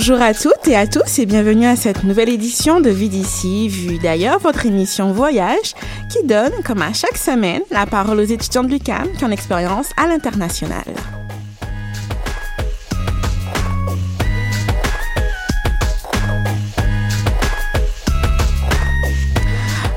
Bonjour 0.00 0.22
à 0.22 0.32
toutes 0.32 0.66
et 0.66 0.76
à 0.76 0.86
tous 0.86 1.18
et 1.18 1.26
bienvenue 1.26 1.66
à 1.66 1.76
cette 1.76 2.04
nouvelle 2.04 2.30
édition 2.30 2.80
de 2.80 2.88
Vie 2.88 3.10
d'ici, 3.10 3.68
vue 3.68 3.98
d'ailleurs, 3.98 4.38
votre 4.38 4.64
émission 4.64 5.12
Voyage 5.12 5.74
qui 6.08 6.26
donne, 6.26 6.52
comme 6.64 6.80
à 6.80 6.94
chaque 6.94 7.18
semaine, 7.18 7.60
la 7.70 7.84
parole 7.84 8.18
aux 8.18 8.22
étudiants 8.22 8.64
de 8.64 8.70
l'UQAM 8.70 9.12
qui 9.18 9.26
ont 9.26 9.28
l'expérience 9.28 9.90
à 9.98 10.06
l'international. 10.06 10.86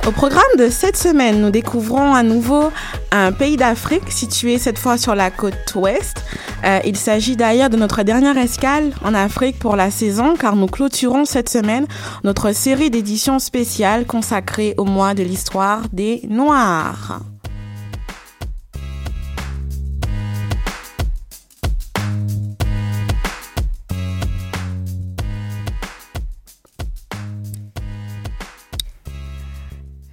Au 0.05 0.12
programme 0.12 0.44
de 0.60 0.68
cette 0.68 0.98
semaine, 0.98 1.40
nous 1.40 1.49
découvrons 1.49 2.13
à 2.13 2.24
nouveau 2.24 2.74
un 3.13 3.31
pays 3.31 3.58
d'Afrique 3.58 4.12
situé 4.12 4.58
cette 4.58 4.80
fois 4.80 4.98
sur 4.98 5.13
la 5.13 5.30
côte 5.30 5.76
ouest. 5.76 6.23
Euh, 6.66 6.80
il 6.84 6.98
s'agit 6.98 7.35
d'ailleurs 7.35 7.70
de 7.70 7.77
notre 7.77 8.02
dernière 8.02 8.38
escale 8.38 8.91
en 9.04 9.13
Afrique 9.13 9.59
pour 9.59 9.76
la 9.76 9.91
saison 9.91 10.35
car 10.35 10.55
nous 10.55 10.66
clôturons 10.66 11.26
cette 11.26 11.49
semaine 11.49 11.85
notre 12.23 12.54
série 12.54 12.90
d'éditions 12.90 13.38
spéciales 13.38 14.05
consacrée 14.05 14.73
au 14.77 14.85
mois 14.85 15.13
de 15.13 15.21
l'histoire 15.21 15.82
des 15.93 16.21
Noirs. 16.27 17.20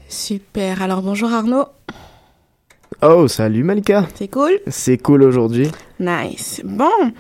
Super. 0.09 0.83
Alors 0.83 1.01
bonjour 1.01 1.33
Arnaud. 1.33 1.65
Oh, 3.03 3.29
salut 3.29 3.63
Malika. 3.63 4.07
C'est 4.15 4.29
cool? 4.29 4.61
C'est 4.67 4.99
cool 4.99 5.23
aujourd'hui. 5.23 5.71
Nice. 5.99 6.61
Bon. 6.65 7.13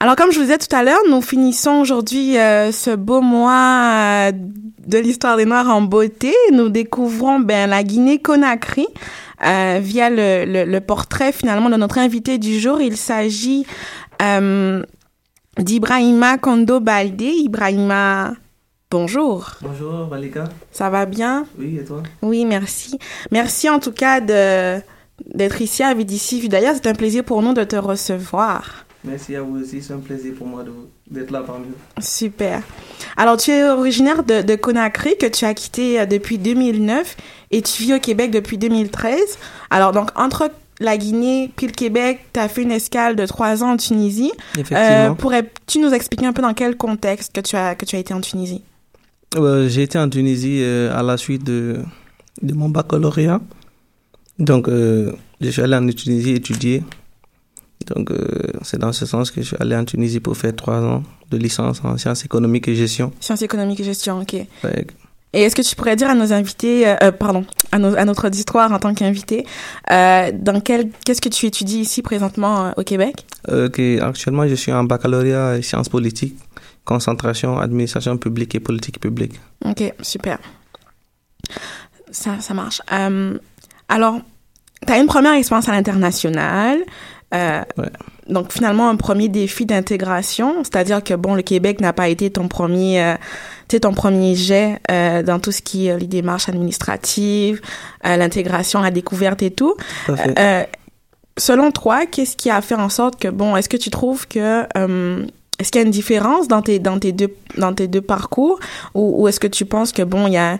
Alors, 0.00 0.16
comme 0.16 0.32
je 0.32 0.38
vous 0.38 0.42
disais 0.42 0.58
tout 0.58 0.74
à 0.74 0.82
l'heure, 0.82 0.98
nous 1.08 1.22
finissons 1.22 1.80
aujourd'hui 1.80 2.36
euh, 2.36 2.72
ce 2.72 2.90
beau 2.90 3.20
mois 3.20 4.30
euh, 4.30 4.32
de 4.32 4.98
l'histoire 4.98 5.36
des 5.36 5.44
Noirs 5.44 5.68
en 5.68 5.82
beauté. 5.82 6.34
Nous 6.52 6.68
découvrons 6.68 7.38
ben, 7.38 7.70
la 7.70 7.84
Guinée-Conakry 7.84 8.88
euh, 9.44 9.78
via 9.80 10.10
le, 10.10 10.44
le, 10.46 10.64
le, 10.64 10.80
portrait 10.80 11.30
finalement 11.30 11.70
de 11.70 11.76
notre 11.76 11.98
invité 11.98 12.38
du 12.38 12.58
jour. 12.58 12.80
Il 12.80 12.96
s'agit 12.96 13.64
euh, 14.20 14.82
d'Ibrahima 15.58 16.38
Kondo 16.38 16.80
Baldé. 16.80 17.26
Ibrahima, 17.26 18.34
bonjour. 18.92 19.52
Bonjour 19.62 20.06
Malika. 20.08 20.44
Ça 20.70 20.90
va 20.90 21.06
bien? 21.06 21.46
Oui, 21.58 21.78
et 21.80 21.84
toi? 21.84 22.02
Oui, 22.20 22.44
merci. 22.44 22.98
Merci 23.30 23.68
en 23.68 23.80
tout 23.80 23.92
cas 23.92 24.20
de 24.20 24.80
d'être 25.34 25.60
ici 25.60 25.82
à 25.82 25.94
Vidici. 25.94 26.48
D'ailleurs, 26.48 26.74
c'est 26.74 26.88
un 26.88 26.94
plaisir 26.94 27.24
pour 27.24 27.42
nous 27.42 27.54
de 27.54 27.64
te 27.64 27.76
recevoir. 27.76 28.84
Merci 29.04 29.34
à 29.34 29.42
vous 29.42 29.60
aussi, 29.60 29.82
c'est 29.82 29.92
un 29.92 29.98
plaisir 29.98 30.34
pour 30.36 30.46
moi 30.46 30.64
d'être 31.10 31.30
là 31.30 31.42
parmi 31.44 31.66
vous. 31.66 32.02
Super. 32.02 32.62
Alors, 33.16 33.36
tu 33.36 33.50
es 33.50 33.64
originaire 33.64 34.22
de, 34.22 34.42
de, 34.42 34.54
Conakry, 34.54 35.16
que 35.18 35.26
tu 35.26 35.44
as 35.44 35.54
quitté 35.54 36.06
depuis 36.06 36.38
2009, 36.38 37.16
et 37.50 37.62
tu 37.62 37.82
vis 37.82 37.94
au 37.94 37.98
Québec 37.98 38.30
depuis 38.30 38.58
2013. 38.58 39.18
Alors, 39.70 39.92
donc, 39.92 40.10
entre 40.14 40.50
la 40.78 40.96
Guinée 40.96 41.50
puis 41.56 41.66
le 41.66 41.72
Québec, 41.72 42.20
tu 42.32 42.40
as 42.40 42.48
fait 42.48 42.62
une 42.62 42.72
escale 42.72 43.16
de 43.16 43.26
trois 43.26 43.62
ans 43.64 43.72
en 43.72 43.76
Tunisie. 43.76 44.32
Effectivement. 44.54 44.82
Euh, 44.82 45.14
Pourrais-tu 45.14 45.78
nous 45.78 45.92
expliquer 45.92 46.26
un 46.26 46.32
peu 46.32 46.42
dans 46.42 46.54
quel 46.54 46.76
contexte 46.76 47.32
que 47.34 47.40
tu 47.40 47.56
as, 47.56 47.74
que 47.74 47.84
tu 47.84 47.96
as 47.96 47.98
été 47.98 48.14
en 48.14 48.20
Tunisie? 48.20 48.62
Euh, 49.36 49.68
J'ai 49.68 49.82
été 49.82 49.98
en 49.98 50.08
Tunisie 50.08 50.60
euh, 50.62 50.96
à 50.96 51.02
la 51.02 51.16
suite 51.16 51.44
de, 51.44 51.78
de 52.42 52.54
mon 52.54 52.68
baccalauréat. 52.68 53.40
Donc, 54.38 54.68
euh, 54.68 55.12
je 55.40 55.50
suis 55.50 55.62
allé 55.62 55.76
en 55.76 55.86
Tunisie 55.88 56.32
étudier. 56.32 56.82
Donc, 57.88 58.12
c'est 58.62 58.78
dans 58.78 58.92
ce 58.92 59.06
sens 59.06 59.32
que 59.32 59.42
je 59.42 59.48
suis 59.48 59.56
allé 59.58 59.74
en 59.74 59.84
Tunisie 59.84 60.20
pour 60.20 60.36
faire 60.36 60.54
trois 60.54 60.80
ans 60.80 61.02
de 61.30 61.36
licence 61.36 61.80
en 61.82 61.98
sciences 61.98 62.24
économiques 62.24 62.68
et 62.68 62.76
gestion. 62.76 63.12
Sciences 63.18 63.42
économiques 63.42 63.80
et 63.80 63.84
gestion, 63.84 64.20
ok. 64.20 64.34
Ouais. 64.62 64.86
Et 65.32 65.42
est-ce 65.42 65.56
que 65.56 65.62
tu 65.62 65.74
pourrais 65.74 65.96
dire 65.96 66.08
à 66.08 66.14
nos 66.14 66.32
invités, 66.32 66.94
pardon, 67.18 67.44
à, 67.72 67.80
nos, 67.80 67.96
à 67.96 68.04
notre 68.04 68.28
auditoire 68.28 68.70
en 68.70 68.78
tant 68.78 68.94
qu'invité, 68.94 69.44
dans 69.88 70.60
quel, 70.64 70.90
qu'est-ce 71.04 71.20
que 71.20 71.28
tu 71.28 71.46
étudies 71.46 71.80
ici 71.80 72.02
présentement 72.02 72.72
au 72.76 72.84
Québec? 72.84 73.26
Okay. 73.48 73.98
Actuellement, 73.98 74.46
je 74.46 74.54
suis 74.54 74.72
en 74.72 74.84
baccalauréat 74.84 75.58
et 75.58 75.62
sciences 75.62 75.88
politiques, 75.88 76.36
concentration, 76.84 77.58
administration 77.58 78.16
publique 78.16 78.54
et 78.54 78.60
politique 78.60 78.98
publique. 79.00 79.40
Ok, 79.64 79.92
super. 80.02 80.38
Ça, 82.10 82.40
ça 82.40 82.54
marche. 82.54 82.82
Euh, 82.92 83.38
alors, 83.88 84.20
tu 84.86 84.92
as 84.92 84.98
une 84.98 85.06
première 85.06 85.34
expérience 85.34 85.68
à 85.68 85.72
l'international. 85.72 86.78
Euh, 87.34 87.62
ouais. 87.78 87.90
Donc, 88.28 88.52
finalement, 88.52 88.88
un 88.88 88.96
premier 88.96 89.28
défi 89.28 89.64
d'intégration, 89.64 90.64
c'est-à-dire 90.64 91.02
que, 91.02 91.14
bon, 91.14 91.34
le 91.34 91.42
Québec 91.42 91.80
n'a 91.80 91.92
pas 91.92 92.08
été 92.08 92.30
ton 92.30 92.48
premier, 92.48 93.02
euh, 93.02 93.78
ton 93.80 93.94
premier 93.94 94.34
jet 94.34 94.80
euh, 94.90 95.22
dans 95.22 95.38
tout 95.38 95.52
ce 95.52 95.62
qui 95.62 95.86
est 95.86 95.98
les 95.98 96.06
démarches 96.06 96.48
administratives, 96.48 97.60
euh, 98.06 98.16
l'intégration, 98.16 98.80
la 98.82 98.90
découverte 98.90 99.42
et 99.42 99.50
tout. 99.50 99.74
Tout 100.06 100.12
à 100.12 100.16
fait. 100.16 100.38
Euh, 100.38 100.64
selon 101.38 101.70
toi, 101.70 102.06
qu'est-ce 102.06 102.36
qui 102.36 102.50
a 102.50 102.60
fait 102.60 102.74
en 102.74 102.90
sorte 102.90 103.18
que, 103.18 103.28
bon, 103.28 103.56
est-ce 103.56 103.68
que 103.68 103.78
tu 103.78 103.90
trouves 103.90 104.28
que... 104.28 104.66
est-ce 105.62 105.70
qu'il 105.70 105.80
y 105.80 105.84
a 105.84 105.86
une 105.86 105.92
différence 105.92 106.48
dans 106.48 106.60
tes, 106.60 106.80
dans 106.80 106.98
tes, 106.98 107.12
deux, 107.12 107.32
dans 107.56 107.72
tes 107.72 107.86
deux 107.86 108.00
parcours? 108.00 108.58
Ou, 108.94 109.22
ou 109.22 109.28
est-ce 109.28 109.38
que 109.38 109.46
tu 109.46 109.64
penses 109.64 109.92
que, 109.92 110.02
bon, 110.02 110.26
il 110.26 110.32
y 110.32 110.36
a 110.36 110.58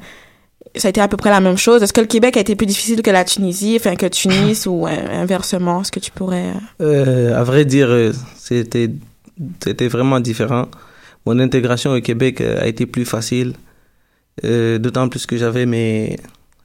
ça 0.76 0.88
a 0.88 0.90
été 0.90 1.00
à 1.00 1.08
peu 1.08 1.16
près 1.16 1.30
la 1.30 1.40
même 1.40 1.58
chose? 1.58 1.82
Est-ce 1.82 1.92
que 1.92 2.00
le 2.00 2.06
Québec 2.06 2.36
a 2.36 2.40
été 2.40 2.54
plus 2.54 2.66
difficile 2.66 3.02
que 3.02 3.10
la 3.10 3.24
Tunisie, 3.24 3.76
enfin 3.78 3.96
que 3.96 4.06
Tunis 4.06 4.64
ou 4.66 4.86
euh, 4.86 5.22
inversement 5.22 5.82
Est-ce 5.82 5.92
que 5.92 6.00
tu 6.00 6.12
pourrais 6.12 6.52
euh, 6.80 7.36
À 7.38 7.42
vrai 7.42 7.64
dire, 7.64 8.12
c'était 8.36 8.88
c'était 9.62 9.88
vraiment 9.88 10.20
différent. 10.20 10.68
Mon 11.26 11.38
intégration 11.40 11.92
au 11.92 12.00
Québec 12.00 12.40
a 12.40 12.66
été 12.66 12.86
plus 12.86 13.04
facile, 13.04 13.54
euh, 14.44 14.78
d'autant 14.78 15.08
plus 15.08 15.26
que 15.26 15.36
j'avais 15.36 15.66
mes 15.66 16.16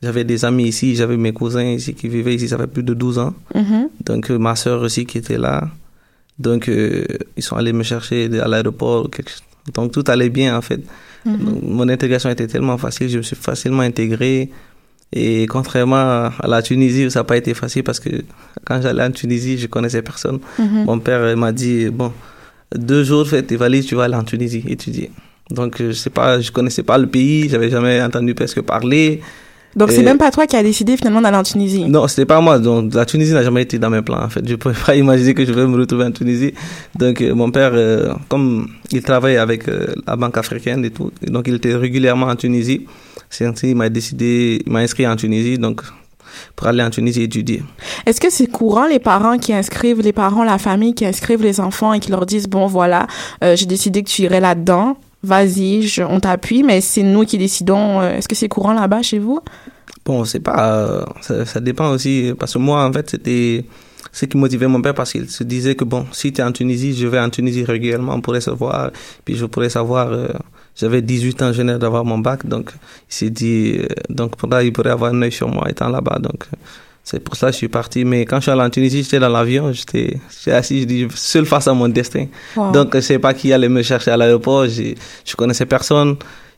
j'avais 0.03 0.23
des 0.23 0.45
amis 0.45 0.67
ici, 0.67 0.95
j'avais 0.95 1.17
mes 1.17 1.33
cousins 1.33 1.63
ici 1.65 1.95
qui 1.95 2.07
vivaient 2.07 2.35
ici, 2.35 2.47
ça 2.47 2.57
fait 2.57 2.67
plus 2.67 2.83
de 2.83 2.93
12 2.93 3.17
ans. 3.17 3.33
Mm 3.55 3.61
-hmm. 3.61 3.87
Donc 4.05 4.29
ma 4.29 4.55
sœur 4.55 4.81
aussi 4.83 5.05
qui 5.05 5.17
était 5.17 5.39
là. 5.39 5.67
Donc 6.39 6.67
ils 6.67 7.43
sont 7.43 7.55
allés 7.55 7.73
me 7.73 7.83
chercher 7.83 8.29
à 8.39 8.47
l'aéroport. 8.47 9.09
Donc 9.73 9.91
tout 9.91 10.03
allait 10.07 10.29
bien 10.29 10.57
en 10.57 10.61
fait. 10.61 10.81
Mm 11.25 11.33
-hmm. 11.33 11.45
Donc, 11.45 11.57
mon 11.63 11.87
intégration 11.89 12.29
était 12.29 12.47
tellement 12.47 12.77
facile, 12.77 13.09
je 13.09 13.17
me 13.17 13.23
suis 13.23 13.35
facilement 13.35 13.83
intégré. 13.91 14.49
Et 15.13 15.45
contrairement 15.47 16.29
à 16.43 16.47
la 16.47 16.61
Tunisie, 16.61 17.09
ça 17.09 17.19
n'a 17.19 17.23
pas 17.23 17.37
été 17.37 17.53
facile 17.53 17.83
parce 17.83 17.99
que 17.99 18.09
quand 18.65 18.81
j'allais 18.81 19.03
en 19.03 19.11
Tunisie, 19.11 19.57
je 19.57 19.67
connaissais 19.67 20.01
personne. 20.01 20.39
Mm 20.59 20.65
-hmm. 20.65 20.85
Mon 20.85 20.99
père 20.99 21.21
m'a 21.37 21.51
dit, 21.53 21.89
bon, 21.89 22.11
deux 22.75 23.03
jours, 23.09 23.25
fais 23.27 23.41
tes 23.49 23.57
valises, 23.63 23.85
tu 23.85 23.95
vas 23.95 24.03
aller 24.07 24.19
en 24.23 24.27
Tunisie 24.33 24.63
étudier. 24.67 25.09
Donc, 25.57 25.71
je 25.79 25.93
sais 25.93 26.09
pas, 26.19 26.29
je 26.41 26.51
connaissais 26.51 26.83
pas 26.83 26.97
le 26.97 27.07
pays, 27.07 27.47
j'avais 27.51 27.69
jamais 27.69 28.01
entendu 28.01 28.33
presque 28.33 28.61
parler. 28.61 29.21
Donc, 29.75 29.91
c'est 29.91 30.03
même 30.03 30.17
pas 30.17 30.31
toi 30.31 30.47
qui 30.47 30.55
as 30.55 30.63
décidé 30.63 30.97
finalement 30.97 31.21
d'aller 31.21 31.37
en 31.37 31.43
Tunisie 31.43 31.85
Non, 31.85 32.07
c'était 32.07 32.25
pas 32.25 32.41
moi. 32.41 32.57
Donc, 32.57 32.93
la 32.93 33.05
Tunisie 33.05 33.33
n'a 33.33 33.43
jamais 33.43 33.61
été 33.61 33.77
dans 33.77 33.89
mes 33.89 34.01
plans, 34.01 34.23
en 34.23 34.29
fait. 34.29 34.41
Je 34.45 34.51
ne 34.51 34.55
pouvais 34.55 34.75
pas 34.85 34.95
imaginer 34.95 35.33
que 35.33 35.45
je 35.45 35.51
vais 35.51 35.67
me 35.67 35.77
retrouver 35.77 36.05
en 36.05 36.11
Tunisie. 36.11 36.53
Donc, 36.95 37.21
euh, 37.21 37.35
mon 37.35 37.51
père, 37.51 37.71
euh, 37.73 38.13
comme 38.27 38.67
il 38.91 39.03
travaille 39.03 39.37
avec 39.37 39.67
euh, 39.67 39.93
la 40.07 40.15
Banque 40.15 40.37
africaine 40.37 40.83
et 40.83 40.89
tout, 40.89 41.11
donc 41.27 41.47
il 41.47 41.55
était 41.55 41.75
régulièrement 41.75 42.27
en 42.27 42.35
Tunisie. 42.35 42.87
C'est 43.29 43.45
ainsi, 43.45 43.71
il 43.71 43.75
m'a 43.75 43.89
décidé, 43.89 44.61
il 44.65 44.71
m'a 44.71 44.79
inscrit 44.79 45.05
en 45.05 45.15
Tunisie, 45.15 45.59
donc, 45.59 45.81
pour 46.55 46.67
aller 46.67 46.81
en 46.81 46.89
Tunisie 46.89 47.23
étudier. 47.23 47.61
Est-ce 48.05 48.21
que 48.21 48.31
c'est 48.31 48.47
courant, 48.47 48.87
les 48.87 48.99
parents 48.99 49.37
qui 49.37 49.53
inscrivent, 49.53 50.01
les 50.01 50.13
parents, 50.13 50.43
la 50.43 50.57
famille 50.57 50.95
qui 50.95 51.05
inscrivent 51.05 51.43
les 51.43 51.59
enfants 51.59 51.93
et 51.93 51.99
qui 51.99 52.09
leur 52.09 52.25
disent, 52.25 52.47
bon, 52.47 52.67
voilà, 52.67 53.07
j'ai 53.41 53.65
décidé 53.65 54.01
que 54.03 54.09
tu 54.09 54.23
irais 54.23 54.39
là-dedans? 54.39 54.97
Vas-y, 55.23 55.89
on 56.07 56.19
t'appuie, 56.19 56.63
mais 56.63 56.81
c'est 56.81 57.03
nous 57.03 57.25
qui 57.25 57.37
décidons. 57.37 58.01
Euh, 58.01 58.17
Est-ce 58.17 58.27
que 58.27 58.35
c'est 58.35 58.47
courant 58.47 58.73
là-bas 58.73 59.01
chez 59.01 59.19
vous? 59.19 59.39
Bon, 60.05 60.23
c'est 60.25 60.39
pas, 60.39 60.77
euh, 60.77 61.45
ça, 61.45 61.59
dépend 61.59 61.89
aussi, 61.89 62.33
parce 62.39 62.53
que 62.53 62.59
moi, 62.59 62.85
en 62.85 62.93
fait, 62.93 63.09
c'était 63.09 63.65
ce 64.11 64.25
qui 64.25 64.37
motivait 64.37 64.67
mon 64.67 64.81
père, 64.81 64.93
parce 64.93 65.11
qu'il 65.11 65.29
se 65.29 65.43
disait 65.43 65.75
que 65.75 65.83
bon, 65.83 66.05
si 66.11 66.31
tu 66.31 66.41
es 66.41 66.43
en 66.43 66.51
Tunisie, 66.51 66.95
je 66.95 67.07
vais 67.07 67.19
en 67.19 67.29
Tunisie 67.29 67.65
régulièrement 67.65 68.21
pour 68.21 68.35
se 68.41 68.49
voir, 68.51 68.91
puis 69.25 69.35
je 69.35 69.45
pourrais 69.45 69.69
savoir. 69.69 70.11
Euh, 70.11 70.29
j'avais 70.75 71.01
18 71.01 71.41
ans, 71.41 71.51
je 71.53 71.57
venais 71.57 71.79
d'avoir 71.79 72.05
mon 72.05 72.19
bac, 72.19 72.45
donc 72.45 72.71
il 73.09 73.13
s'est 73.13 73.29
dit, 73.31 73.79
donc 74.09 74.35
pour 74.35 74.47
là, 74.47 74.61
il 74.61 74.71
pourrait 74.71 74.91
avoir 74.91 75.11
un 75.11 75.23
œil 75.23 75.31
sur 75.31 75.49
moi 75.49 75.67
étant 75.71 75.89
là-bas, 75.89 76.19
donc 76.19 76.45
C'est 77.09 77.21
pour 77.21 77.37
ça 77.37 77.47
que 77.47 77.53
je 77.53 77.57
suis 77.57 77.69
parti. 77.69 78.03
Mais 78.03 78.25
quand 78.25 78.35
je 78.37 78.41
suis 78.43 78.51
allé 78.51 78.61
en 78.63 78.69
Tunisie, 78.69 79.01
j'étais 79.01 79.19
dans 79.19 79.29
l'avion, 79.29 79.71
j'étais 79.71 80.19
assis, 80.51 80.81
je 80.81 80.85
dis, 80.85 81.07
seul 81.15 81.45
face 81.45 81.65
à 81.69 81.73
mon 81.73 81.87
destin. 81.87 82.25
Wow. 82.57 82.71
Donc, 82.73 82.95
je 82.95 82.99
sais 82.99 83.17
pas 83.17 83.33
qui 83.33 83.53
allait 83.53 83.69
me 83.69 83.81
chercher 83.81 84.11
à 84.11 84.17
l'aéroport. 84.17 84.67
Je, 84.67 84.93
je 85.23 85.35
connaissais 85.37 85.65
personne. 85.65 86.17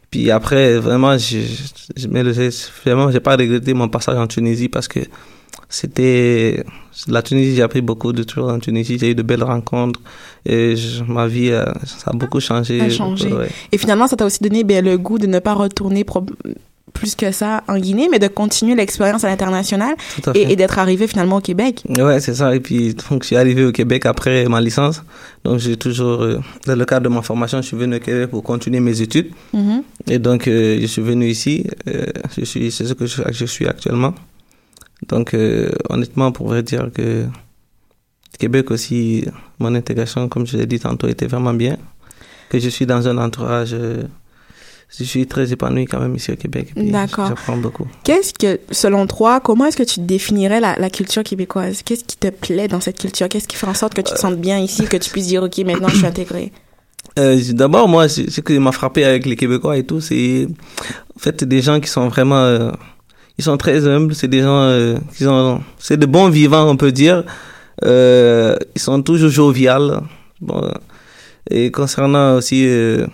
Puis 0.09 0.31
après, 0.31 0.79
vraiment, 0.79 1.15
je, 1.19 1.37
je, 1.95 2.07
j'ai 3.11 3.19
pas 3.19 3.35
regretté 3.37 3.73
mon 3.75 3.89
passage 3.89 4.17
en 4.17 4.25
Tunisie 4.25 4.69
parce 4.69 4.87
que 4.87 5.01
c'était 5.69 6.63
la 7.07 7.21
Tunisie. 7.21 7.55
J'ai 7.55 7.61
appris 7.61 7.81
beaucoup 7.81 8.11
de 8.11 8.27
choses 8.27 8.51
en 8.51 8.57
Tunisie. 8.59 8.97
J'ai 8.99 9.11
eu 9.11 9.15
de 9.15 9.21
belles 9.21 9.43
rencontres 9.43 9.99
et 10.45 10.75
je- 10.75 11.03
ma 11.03 11.27
vie, 11.27 11.51
euh, 11.51 11.63
ça 11.85 12.09
a 12.11 12.13
beaucoup 12.13 12.39
changé. 12.39 12.81
A 12.81 12.89
changé. 12.89 13.31
Ouais. 13.31 13.49
Et 13.71 13.77
finalement, 13.77 14.07
ça 14.07 14.15
t'a 14.15 14.25
aussi 14.25 14.41
donné 14.41 14.63
ben, 14.63 14.83
le 14.83 14.97
goût 14.97 15.19
de 15.19 15.27
ne 15.27 15.37
pas 15.37 15.53
retourner 15.53 16.03
plus 16.93 17.15
que 17.15 17.31
ça 17.31 17.63
en 17.67 17.77
Guinée, 17.77 18.07
mais 18.11 18.19
de 18.19 18.27
continuer 18.27 18.75
l'expérience 18.75 19.23
à 19.23 19.29
l'international 19.29 19.95
à 20.25 20.31
et, 20.35 20.51
et 20.51 20.55
d'être 20.55 20.79
arrivé 20.79 21.07
finalement 21.07 21.37
au 21.37 21.41
Québec. 21.41 21.83
Ouais, 21.87 22.19
c'est 22.19 22.35
ça. 22.35 22.55
Et 22.55 22.59
puis, 22.59 22.95
donc, 23.09 23.23
je 23.23 23.27
suis 23.27 23.35
arrivé 23.35 23.63
au 23.65 23.71
Québec 23.71 24.05
après 24.05 24.45
ma 24.47 24.61
licence. 24.61 25.03
Donc, 25.43 25.59
j'ai 25.59 25.77
toujours, 25.77 26.21
euh, 26.21 26.39
dans 26.65 26.75
le 26.75 26.85
cadre 26.85 27.09
de 27.09 27.13
ma 27.13 27.21
formation, 27.21 27.61
je 27.61 27.67
suis 27.67 27.77
venu 27.77 27.95
au 27.97 27.99
Québec 27.99 28.29
pour 28.29 28.43
continuer 28.43 28.79
mes 28.79 29.01
études. 29.01 29.31
Mhm. 29.53 29.83
Et 30.07 30.19
donc, 30.19 30.47
euh, 30.47 30.77
je 30.81 30.85
suis 30.85 31.01
venu 31.01 31.27
ici. 31.27 31.65
euh, 31.87 32.05
je 32.37 32.45
suis, 32.45 32.71
c'est 32.71 32.85
ce 32.85 32.93
que 32.93 33.05
je, 33.05 33.21
je 33.31 33.45
suis 33.45 33.67
actuellement. 33.67 34.13
Donc, 35.07 35.35
honnêtement, 35.89 36.33
pour 36.33 36.47
vrai 36.47 36.61
dire 36.61 36.89
que 36.93 37.25
Québec 38.37 38.69
aussi, 38.69 39.25
mon 39.57 39.73
intégration, 39.73 40.27
comme 40.27 40.45
je 40.45 40.57
l'ai 40.57 40.65
dit 40.65 40.79
tantôt, 40.79 41.07
était 41.07 41.27
vraiment 41.27 41.53
bien. 41.53 41.77
Que 42.49 42.59
je 42.59 42.67
suis 42.67 42.85
dans 42.85 43.07
un 43.07 43.17
entourage, 43.17 43.75
je 44.97 45.03
suis 45.03 45.27
très 45.27 45.51
épanoui 45.51 45.85
quand 45.85 45.99
même 45.99 46.15
ici 46.15 46.31
au 46.31 46.35
Québec. 46.35 46.73
D'accord. 46.75 47.27
J'apprends 47.27 47.57
beaucoup. 47.57 47.87
Qu'est-ce 48.03 48.33
que, 48.33 48.59
selon 48.71 49.05
toi, 49.05 49.39
comment 49.39 49.65
est-ce 49.65 49.77
que 49.77 49.83
tu 49.83 49.99
définirais 49.99 50.59
la, 50.59 50.75
la 50.77 50.89
culture 50.89 51.23
québécoise? 51.23 51.83
Qu'est-ce 51.83 52.03
qui 52.03 52.17
te 52.17 52.29
plaît 52.29 52.67
dans 52.67 52.81
cette 52.81 52.99
culture? 52.99 53.29
Qu'est-ce 53.29 53.47
qui 53.47 53.55
fait 53.55 53.67
en 53.67 53.73
sorte 53.73 53.93
que 53.93 54.01
tu 54.01 54.13
te 54.13 54.19
sentes 54.19 54.39
bien 54.39 54.57
ici, 54.57 54.85
que 54.85 54.97
tu 54.97 55.09
puisses 55.11 55.27
dire, 55.27 55.43
OK, 55.43 55.57
maintenant 55.59 55.89
je 55.89 55.97
suis 55.97 56.05
intégré? 56.05 56.51
Euh, 57.17 57.39
D'abord, 57.53 57.87
moi, 57.87 58.09
ce 58.09 58.41
qui 58.41 58.59
m'a 58.59 58.71
frappé 58.71 59.03
avec 59.03 59.25
les 59.25 59.35
Québécois 59.35 59.77
et 59.77 59.85
tout, 59.85 60.01
c'est 60.01 60.47
en 61.15 61.19
fait 61.19 61.43
des 61.43 61.61
gens 61.61 61.79
qui 61.79 61.89
sont 61.89 62.07
vraiment, 62.07 62.37
euh, 62.37 62.71
ils 63.37 63.43
sont 63.43 63.57
très 63.57 63.87
humbles. 63.87 64.15
C'est 64.15 64.27
des 64.27 64.41
gens 64.41 64.61
euh, 64.63 64.97
qui 65.15 65.23
sont, 65.23 65.61
c'est 65.77 65.97
de 65.97 66.05
bons 66.05 66.29
vivants, 66.29 66.67
on 66.69 66.77
peut 66.77 66.91
dire. 66.91 67.23
Euh, 67.85 68.55
ils 68.75 68.81
sont 68.81 69.01
toujours 69.01 69.29
joviales. 69.29 70.01
Bon, 70.41 70.63
euh, 70.63 70.71
et 71.49 71.71
concernant 71.71 72.35
aussi, 72.35 72.65
euh, 72.67 73.07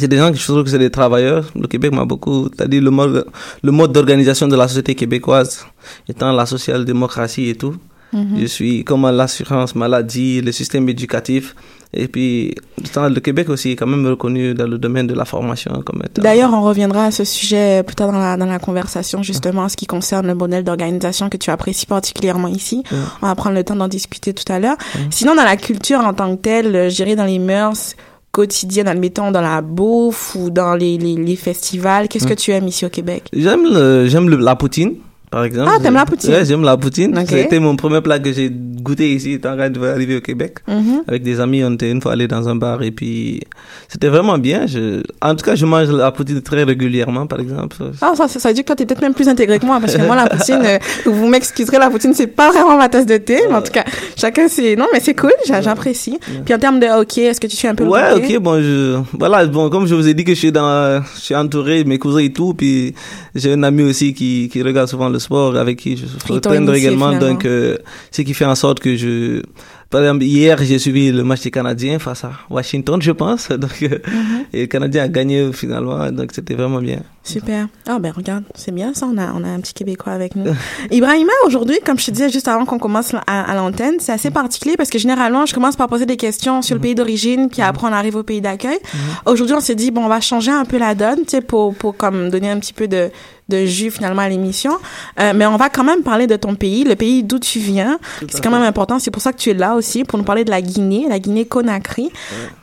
c'est 0.00 0.08
des 0.08 0.16
gens 0.16 0.30
que 0.32 0.38
je 0.38 0.44
trouve 0.44 0.64
que 0.64 0.70
c'est 0.70 0.78
des 0.78 0.90
travailleurs. 0.90 1.50
Le 1.54 1.66
Québec 1.66 1.92
m'a 1.92 2.04
beaucoup, 2.04 2.48
c'est-à-dire 2.54 2.82
le 2.82 2.90
mode, 2.90 3.26
le 3.62 3.72
mode 3.72 3.92
d'organisation 3.92 4.48
de 4.48 4.56
la 4.56 4.66
société 4.66 4.94
québécoise, 4.94 5.66
étant 6.08 6.32
la 6.32 6.46
social-démocratie 6.46 7.48
et 7.48 7.54
tout. 7.54 7.76
Mhm. 8.12 8.40
Je 8.40 8.46
suis 8.46 8.84
comme 8.84 9.08
l'assurance 9.08 9.74
maladie, 9.74 10.40
le 10.40 10.52
système 10.52 10.88
éducatif. 10.88 11.54
Et 11.92 12.06
puis, 12.06 12.54
le 12.78 13.18
Québec 13.18 13.48
aussi 13.48 13.72
est 13.72 13.76
quand 13.76 13.86
même 13.86 14.06
reconnu 14.06 14.54
dans 14.54 14.66
le 14.66 14.78
domaine 14.78 15.08
de 15.08 15.14
la 15.14 15.24
formation 15.24 15.82
comme 15.84 16.02
étant. 16.04 16.22
D'ailleurs, 16.22 16.52
on 16.52 16.62
reviendra 16.62 17.06
à 17.06 17.10
ce 17.10 17.24
sujet 17.24 17.82
plus 17.82 17.96
tard 17.96 18.12
dans 18.12 18.18
la, 18.20 18.36
dans 18.36 18.46
la 18.46 18.60
conversation, 18.60 19.24
justement, 19.24 19.62
en 19.62 19.68
ce 19.68 19.76
qui 19.76 19.86
concerne 19.86 20.28
le 20.28 20.36
modèle 20.36 20.62
d'organisation 20.62 21.28
que 21.28 21.36
tu 21.36 21.50
apprécies 21.50 21.86
particulièrement 21.86 22.46
ici. 22.46 22.84
On 23.22 23.26
va 23.26 23.34
prendre 23.34 23.56
le 23.56 23.64
temps 23.64 23.74
d'en 23.74 23.88
discuter 23.88 24.32
tout 24.32 24.50
à 24.52 24.60
l'heure. 24.60 24.76
Sinon, 25.10 25.34
dans 25.34 25.44
la 25.44 25.56
culture 25.56 25.98
en 26.00 26.14
tant 26.14 26.36
que 26.36 26.42
telle, 26.42 26.90
dirais 26.90 27.16
dans 27.16 27.24
les 27.24 27.40
mœurs 27.40 27.94
quotidiennes, 28.32 28.88
admettons, 28.88 29.30
dans 29.30 29.40
la 29.40 29.60
bouffe 29.62 30.34
ou 30.36 30.50
dans 30.50 30.74
les, 30.74 30.98
les, 30.98 31.16
les 31.16 31.36
festivals, 31.36 32.08
qu'est-ce 32.08 32.26
que 32.26 32.34
tu 32.34 32.52
aimes 32.52 32.68
ici 32.68 32.84
au 32.86 32.88
Québec? 32.90 33.28
J'aime 33.32 33.64
le, 33.64 34.06
j'aime 34.06 34.28
le- 34.28 34.36
la 34.36 34.56
poutine, 34.56 34.94
par 35.30 35.44
exemple. 35.44 35.70
Ah, 35.72 35.78
t'aimes 35.80 35.94
la 35.94 36.04
poutine? 36.04 36.30
Ouais, 36.32 36.44
j'aime 36.44 36.62
la 36.62 36.76
poutine. 36.76 37.14
C'était 37.26 37.60
mon 37.60 37.76
premier 37.76 38.00
plat 38.00 38.18
que 38.18 38.32
j'ai 38.32 38.50
goûté 38.50 39.12
ici 39.14 39.38
quand 39.42 39.56
je 39.58 39.68
devais 39.68 39.90
arriver 39.90 40.16
au 40.16 40.20
Québec. 40.20 40.58
Mhm. 40.66 41.02
Avec 41.06 41.22
des 41.22 41.38
amis, 41.38 41.62
on 41.64 41.72
était 41.74 41.90
une 41.90 42.00
fois 42.00 42.12
allé 42.12 42.26
dans 42.26 42.48
un 42.48 42.56
bar 42.56 42.82
et 42.82 42.90
puis 42.90 43.40
c'était 43.88 44.08
vraiment 44.08 44.38
bien. 44.38 44.66
Je, 44.66 45.02
en 45.20 45.34
tout 45.34 45.44
cas, 45.44 45.54
je 45.54 45.66
mange 45.66 45.88
la 45.90 46.10
poutine 46.12 46.40
très 46.40 46.62
régulièrement, 46.64 47.26
par 47.26 47.38
exemple. 47.40 47.76
Ah, 48.00 48.12
ça, 48.16 48.26
ça 48.26 48.48
veut 48.48 48.54
dire 48.54 48.64
que 48.64 48.68
toi, 48.68 48.76
t'es 48.76 48.86
peut-être 48.86 49.02
même 49.02 49.14
plus 49.14 49.28
intégré 49.28 49.58
que 49.58 49.66
moi, 49.66 49.78
parce 49.80 49.96
que 49.96 50.02
moi, 50.02 50.16
la 50.16 50.26
poutine, 50.28 50.62
euh, 50.64 50.78
vous 51.06 51.28
m'excuserez, 51.28 51.78
la 51.78 51.90
poutine, 51.90 52.14
c'est 52.14 52.26
pas 52.26 52.50
vraiment 52.50 52.76
ma 52.76 52.88
tasse 52.88 53.06
de 53.06 53.16
thé, 53.18 53.38
mais 53.48 53.54
en 53.54 53.62
tout 53.62 53.72
cas, 53.72 53.84
chacun 54.16 54.48
c'est, 54.48 54.74
non, 54.76 54.86
mais 54.92 55.00
c'est 55.00 55.14
cool, 55.14 55.32
j'a- 55.46 55.60
j'apprécie. 55.60 56.18
Puis 56.44 56.54
en 56.54 56.58
termes 56.58 56.80
de 56.80 56.86
hockey, 56.86 57.22
est-ce 57.22 57.40
que 57.40 57.46
tu 57.46 57.56
suis 57.56 57.68
un 57.68 57.74
peu 57.74 57.84
le 57.84 57.90
Ouais, 57.90 58.12
hockey? 58.14 58.36
ok, 58.38 58.42
bon, 58.42 58.60
je, 58.60 58.98
voilà, 59.18 59.46
bon, 59.46 59.68
comme 59.70 59.86
je 59.86 59.94
vous 59.94 60.08
ai 60.08 60.14
dit 60.14 60.24
que 60.24 60.32
je 60.34 60.38
suis 60.38 60.52
dans, 60.52 61.02
je 61.16 61.20
suis 61.20 61.36
entouré 61.36 61.84
de 61.84 61.88
mes 61.88 61.98
cousins 61.98 62.18
et 62.20 62.32
tout, 62.32 62.54
puis 62.54 62.94
j'ai 63.34 63.52
un 63.52 63.62
ami 63.62 63.82
aussi 63.84 64.12
qui, 64.14 64.48
qui 64.52 64.62
regarde 64.62 64.88
souvent 64.88 65.08
le 65.08 65.18
sport, 65.20 65.56
avec 65.56 65.78
qui 65.78 65.96
je 65.96 66.06
fréquente 66.06 66.74
finalement. 66.74 67.12
donc, 67.18 67.44
euh, 67.44 67.76
ce 68.10 68.22
qui 68.22 68.34
fait 68.34 68.44
en 68.46 68.54
sorte 68.56 68.80
que 68.80 68.96
je, 68.96 69.42
par 69.90 70.00
exemple, 70.02 70.22
hier, 70.24 70.56
j'ai 70.62 70.78
suivi 70.78 71.10
le 71.12 71.22
match 71.24 71.42
des 71.42 71.50
Canadiens 71.50 71.98
face 71.98 72.24
à 72.24 72.32
Washington, 72.48 73.00
je 73.02 73.12
pense, 73.12 73.48
donc, 73.64 73.82
euh, 73.82 73.98
Mhm. 74.08 74.44
et 74.52 74.60
le 74.62 74.66
Canadien 74.66 75.04
a 75.04 75.08
gagné 75.08 75.52
finalement, 75.52 76.10
donc 76.10 76.30
c'était 76.32 76.54
vraiment 76.54 76.80
bien. 76.80 77.00
Super. 77.22 77.68
Ah 77.86 77.98
ben 77.98 78.12
regarde, 78.16 78.44
c'est 78.54 78.72
bien 78.74 78.94
ça, 78.94 79.06
on 79.12 79.18
a, 79.18 79.32
on 79.34 79.44
a 79.44 79.48
un 79.48 79.60
petit 79.60 79.74
Québécois 79.74 80.12
avec 80.14 80.34
nous. 80.36 80.46
Ibrahima, 80.90 81.32
aujourd'hui, 81.46 81.76
comme 81.84 81.98
je 81.98 82.06
te 82.06 82.10
disais 82.12 82.30
juste 82.30 82.48
avant 82.48 82.64
qu'on 82.64 82.78
commence 82.78 83.12
à, 83.26 83.42
à 83.42 83.54
l'antenne, 83.54 83.96
c'est 83.98 84.12
assez 84.12 84.30
particulier 84.30 84.74
parce 84.76 84.88
que 84.88 84.98
généralement, 84.98 85.44
je 85.44 85.52
commence 85.52 85.76
par 85.76 85.88
poser 85.88 86.06
des 86.06 86.16
questions 86.16 86.62
sur 86.62 86.74
le 86.76 86.80
pays 86.80 86.94
d'origine, 86.94 87.48
puis 87.50 87.60
après 87.60 87.86
on 87.86 87.92
arrive 87.92 88.16
au 88.16 88.22
pays 88.22 88.40
d'accueil. 88.40 88.78
Aujourd'hui, 89.26 89.54
on 89.54 89.60
s'est 89.60 89.74
dit, 89.74 89.90
bon, 89.90 90.04
on 90.04 90.08
va 90.08 90.20
changer 90.22 90.50
un 90.50 90.64
peu 90.64 90.78
la 90.78 90.94
donne, 90.94 91.18
tu 91.20 91.28
sais, 91.32 91.40
pour, 91.42 91.74
pour 91.74 91.94
comme 91.96 92.30
donner 92.30 92.48
un 92.50 92.58
petit 92.58 92.72
peu 92.72 92.88
de, 92.88 93.10
de 93.50 93.66
jus 93.66 93.90
finalement 93.90 94.22
à 94.22 94.28
l'émission. 94.28 94.78
Euh, 95.18 95.32
mais 95.34 95.44
on 95.44 95.56
va 95.56 95.68
quand 95.68 95.84
même 95.84 96.02
parler 96.02 96.26
de 96.26 96.36
ton 96.36 96.54
pays, 96.54 96.84
le 96.84 96.96
pays 96.96 97.22
d'où 97.22 97.38
tu 97.38 97.58
viens. 97.58 97.98
C'est 98.28 98.42
quand 98.42 98.50
même 98.50 98.62
important, 98.62 98.98
c'est 98.98 99.10
pour 99.10 99.22
ça 99.22 99.32
que 99.32 99.38
tu 99.38 99.50
es 99.50 99.54
là 99.54 99.74
aussi, 99.74 100.04
pour 100.04 100.18
nous 100.18 100.24
parler 100.24 100.44
de 100.44 100.50
la 100.50 100.62
Guinée, 100.62 101.06
la 101.08 101.18
Guinée-Conakry. 101.18 102.10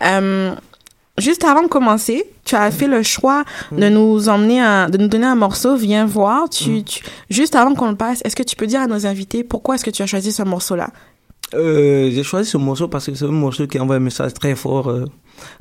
Euh, 0.03 0.55
Juste 1.17 1.45
avant 1.45 1.63
de 1.63 1.67
commencer, 1.67 2.29
tu 2.45 2.53
as 2.53 2.69
fait 2.69 2.87
le 2.87 3.01
choix 3.01 3.43
de 3.71 3.89
nous 3.89 4.29
emmener 4.29 4.61
un, 4.61 4.87
de 4.87 4.99
nous 4.99 5.07
donner 5.07 5.25
un 5.25 5.35
morceau, 5.35 5.75
viens 5.75 6.05
voir. 6.05 6.47
Tu, 6.47 6.83
tu, 6.83 7.03
juste 7.31 7.55
avant 7.55 7.73
qu'on 7.73 7.89
le 7.89 7.95
passe, 7.95 8.21
est-ce 8.23 8.35
que 8.35 8.43
tu 8.43 8.55
peux 8.55 8.67
dire 8.67 8.81
à 8.81 8.87
nos 8.87 9.07
invités 9.07 9.43
pourquoi 9.43 9.75
est-ce 9.75 9.83
que 9.83 9.89
tu 9.89 10.03
as 10.03 10.05
choisi 10.05 10.31
ce 10.31 10.43
morceau-là? 10.43 10.89
Euh, 11.55 12.11
j'ai 12.11 12.21
choisi 12.21 12.49
ce 12.51 12.57
morceau 12.57 12.87
parce 12.87 13.07
que 13.07 13.15
c'est 13.15 13.25
un 13.25 13.29
morceau 13.29 13.65
qui 13.65 13.79
envoie 13.79 13.95
un 13.95 13.99
message 13.99 14.33
très 14.35 14.53
fort 14.53 14.89
euh, 14.89 15.05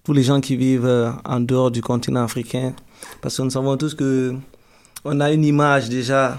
tous 0.04 0.12
les 0.12 0.22
gens 0.22 0.42
qui 0.42 0.56
vivent 0.56 0.84
euh, 0.84 1.10
en 1.24 1.40
dehors 1.40 1.70
du 1.70 1.80
continent 1.80 2.24
africain. 2.24 2.74
Parce 3.22 3.38
que 3.38 3.42
nous 3.42 3.50
savons 3.50 3.78
tous 3.78 3.94
que 3.94 4.34
on 5.04 5.20
a 5.20 5.32
une 5.32 5.44
image 5.44 5.88
déjà 5.88 6.38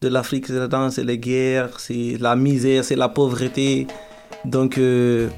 de 0.00 0.08
l'Afrique, 0.08 0.46
c'est 0.46 0.54
là-dedans, 0.54 0.90
c'est 0.90 1.04
les 1.04 1.18
guerres, 1.18 1.78
c'est 1.78 2.16
la 2.20 2.34
misère, 2.36 2.84
c'est 2.84 2.96
la 2.96 3.08
pauvreté. 3.08 3.86
Donc, 4.44 4.78
euh, 4.78 5.28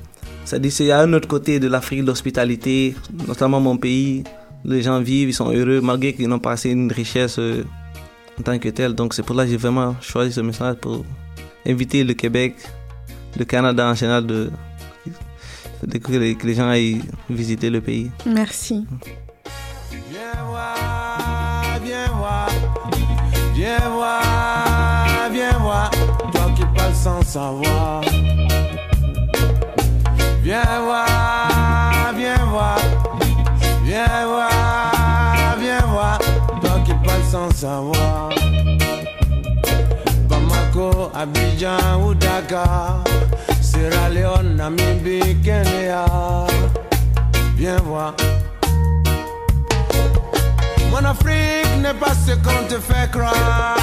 ça 0.44 0.58
dit, 0.58 0.70
c'est 0.70 0.90
à 0.92 1.00
un 1.00 1.12
autre 1.12 1.26
côté 1.28 1.58
de 1.60 1.66
l'Afrique, 1.68 2.04
l'hospitalité, 2.06 2.94
notamment 3.26 3.60
mon 3.60 3.76
pays. 3.76 4.22
Les 4.64 4.82
gens 4.82 5.00
vivent, 5.00 5.28
ils 5.30 5.34
sont 5.34 5.50
heureux, 5.50 5.80
malgré 5.80 6.12
qu'ils 6.14 6.28
n'ont 6.28 6.38
pas 6.38 6.52
assez 6.52 6.70
une 6.70 6.92
richesse 6.92 7.36
euh, 7.40 7.64
en 8.38 8.42
tant 8.42 8.58
que 8.58 8.68
telle. 8.68 8.94
Donc, 8.94 9.14
c'est 9.14 9.24
pour 9.24 9.34
ça 9.36 9.44
que 9.44 9.50
j'ai 9.50 9.56
vraiment 9.56 9.96
choisi 10.00 10.32
ce 10.32 10.40
message 10.40 10.76
pour 10.76 11.04
inviter 11.66 12.04
le 12.04 12.14
Québec, 12.14 12.54
le 13.36 13.44
Canada 13.44 13.88
en 13.90 13.94
général, 13.94 14.24
de, 14.26 14.50
de- 15.84 15.98
que 15.98 16.46
les 16.46 16.54
gens 16.54 16.68
aillent 16.68 17.02
visiter 17.28 17.68
le 17.70 17.80
pays. 17.80 18.10
Merci. 18.26 18.84
Viens 23.72 23.88
voir, 23.90 25.30
viens 25.32 25.58
voir, 25.58 25.90
toi 26.32 26.50
qui 26.56 26.64
parles 26.76 26.94
sans 26.94 27.22
savoir. 27.22 28.02
Viens 30.42 30.80
voir, 30.84 32.12
viens 32.16 32.44
voir, 32.50 32.78
viens 33.84 34.26
voir, 34.26 35.56
viens 35.58 35.86
voir, 35.86 36.18
toi 36.60 36.80
qui 36.84 36.92
parles 37.04 37.24
sans 37.30 37.50
savoir. 37.50 38.30
Bamako, 40.28 41.10
Abidjan 41.14 42.02
ou 42.04 42.14
Sierra 43.60 44.08
Leone, 44.10 44.56
Namibie, 44.56 45.36
Kenya. 45.42 46.04
Viens 47.56 47.80
voir. 47.84 48.14
Mon 51.02 51.08
Afrique 51.08 51.82
n'est 51.82 51.94
pas 51.94 52.14
ce 52.14 52.32
qu'on 52.34 52.64
te 52.68 52.78
fait 52.78 53.10
croire. 53.10 53.76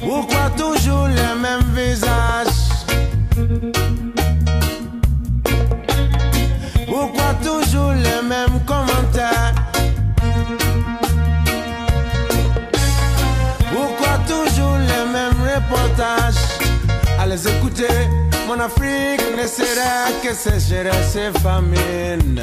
Pourquoi 0.00 0.50
toujours 0.56 1.08
les 1.08 1.40
mêmes 1.40 1.64
visages 1.74 2.46
Afrique 18.66 19.22
ne 19.40 19.46
sera 19.46 20.10
que 20.24 20.34
sécheresse 20.34 21.14
et 21.14 21.38
famine 21.38 22.40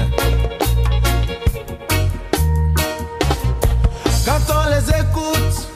Quand 4.26 4.44
on 4.58 4.70
les 4.70 4.88
écoute, 5.02 5.68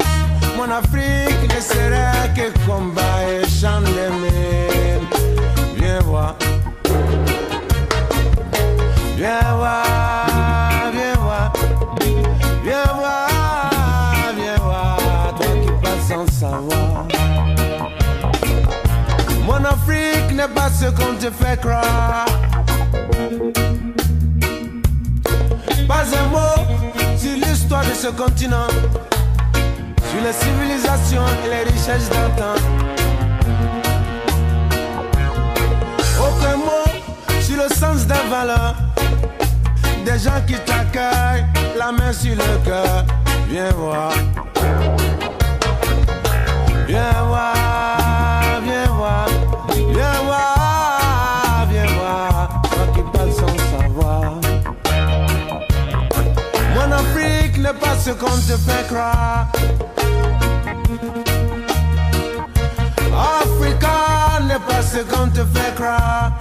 mon 0.55 0.71
Afrique 0.71 1.43
ne 1.53 1.59
serait 1.59 2.31
que 2.33 2.47
combat 2.65 3.19
et 3.29 3.45
chant 3.59 3.81
d'aimer. 3.81 5.01
Viens 5.75 5.99
voir. 5.99 6.35
Viens 9.17 9.53
voir, 9.53 10.91
viens 10.93 11.15
voir. 11.19 11.53
Viens 12.63 12.97
Afrique 20.37 20.49
n'est 20.49 20.53
pas 20.53 20.69
ce 20.69 20.85
qu'on 20.85 21.15
te 21.15 21.31
fait 21.31 21.59
croire. 21.59 22.25
Pas 25.87 26.03
un 26.17 26.27
mot 26.27 27.17
sur 27.17 27.33
l'histoire 27.35 27.83
de 27.83 27.93
ce 27.93 28.07
continent, 28.07 28.67
sur 29.53 30.21
les 30.23 30.33
civilisations 30.33 31.25
et 31.45 31.49
les 31.49 31.63
richesses 31.71 32.09
d'antan. 32.09 32.55
Aucun 36.19 36.57
mot 36.57 37.41
sur 37.41 37.57
le 37.57 37.69
sens 37.73 38.05
des 38.05 38.29
valeurs, 38.29 38.75
des 40.05 40.19
gens 40.19 40.41
qui 40.45 40.55
t'accueillent, 40.55 41.45
la 41.77 41.91
main 41.91 42.13
sur 42.13 42.35
le 42.35 42.65
cœur. 42.65 43.05
Viens 43.49 43.71
voir. 43.71 44.11
Viens 46.87 47.23
voir, 47.27 47.66
ce 58.07 58.13
qu'on 58.13 58.37
te 58.49 58.55
fait 58.67 58.87
croire. 58.87 59.47
Africa 63.41 64.39
n'est 64.47 64.63
pas 64.69 64.81
ce 64.81 64.99
qu'on 65.09 65.27
te 65.27 65.43
fait 65.53 65.75
croire. 65.75 66.31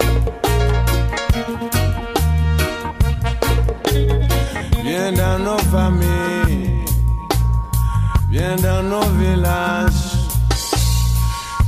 Viens 4.81 5.11
dans 5.11 5.39
nos 5.39 5.61
familles, 5.75 6.85
viens 8.29 8.55
dans 8.67 8.83
nos 8.83 9.09
villages. 9.19 10.13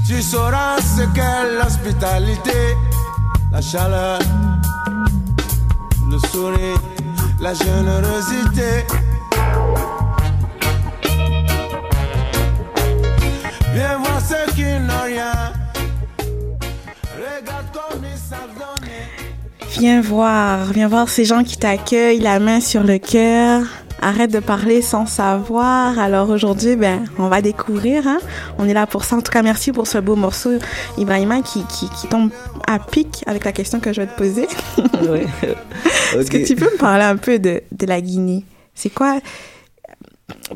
Tu 0.07 0.21
sauras 0.21 0.77
ce 0.95 1.03
qu'est 1.13 1.43
l'hospitalité, 1.57 2.61
la 3.51 3.61
chaleur, 3.61 4.19
le 6.09 6.17
sourire, 6.31 6.81
la 7.41 7.53
générosité. 7.53 8.85
Viens 13.79 13.97
voir 13.97 14.19
ceux 14.19 14.53
qui 14.55 14.63
n'ont 14.63 15.03
rien. 15.05 15.31
Regarde 17.15 17.65
comme 17.71 18.03
ils 18.03 18.17
savent 18.17 18.53
donner. 18.53 19.71
Viens 19.79 20.01
voir, 20.01 20.65
viens 20.73 20.89
voir 20.89 21.07
ces 21.07 21.23
gens 21.23 21.45
qui 21.45 21.55
t'accueillent, 21.55 22.19
la 22.19 22.41
main 22.41 22.59
sur 22.59 22.83
le 22.83 22.97
cœur. 22.97 23.63
Arrête 24.01 24.33
de 24.33 24.39
parler 24.39 24.81
sans 24.81 25.05
savoir. 25.05 25.97
Alors 25.97 26.29
aujourd'hui, 26.29 26.75
ben, 26.75 27.05
on 27.17 27.29
va 27.29 27.41
découvrir. 27.41 28.05
Hein? 28.05 28.17
On 28.57 28.67
est 28.67 28.73
là 28.73 28.85
pour 28.85 29.05
ça. 29.05 29.15
En 29.15 29.21
tout 29.21 29.31
cas, 29.31 29.43
merci 29.43 29.71
pour 29.71 29.87
ce 29.87 29.97
beau 29.97 30.17
morceau, 30.17 30.59
Ibrahima, 30.97 31.41
qui, 31.41 31.63
qui, 31.63 31.87
qui 31.89 32.07
tombe 32.09 32.31
à 32.67 32.79
pic 32.79 33.23
avec 33.27 33.45
la 33.45 33.53
question 33.53 33.79
que 33.79 33.93
je 33.93 34.01
vais 34.01 34.07
te 34.07 34.17
poser. 34.17 34.45
Est-ce 36.17 36.29
que 36.29 36.45
tu 36.45 36.57
peux 36.57 36.69
me 36.69 36.77
parler 36.77 37.05
un 37.05 37.15
peu 37.15 37.39
de, 37.39 37.63
de 37.71 37.85
la 37.85 38.01
Guinée? 38.01 38.43
C'est 38.75 38.89
quoi? 38.89 39.21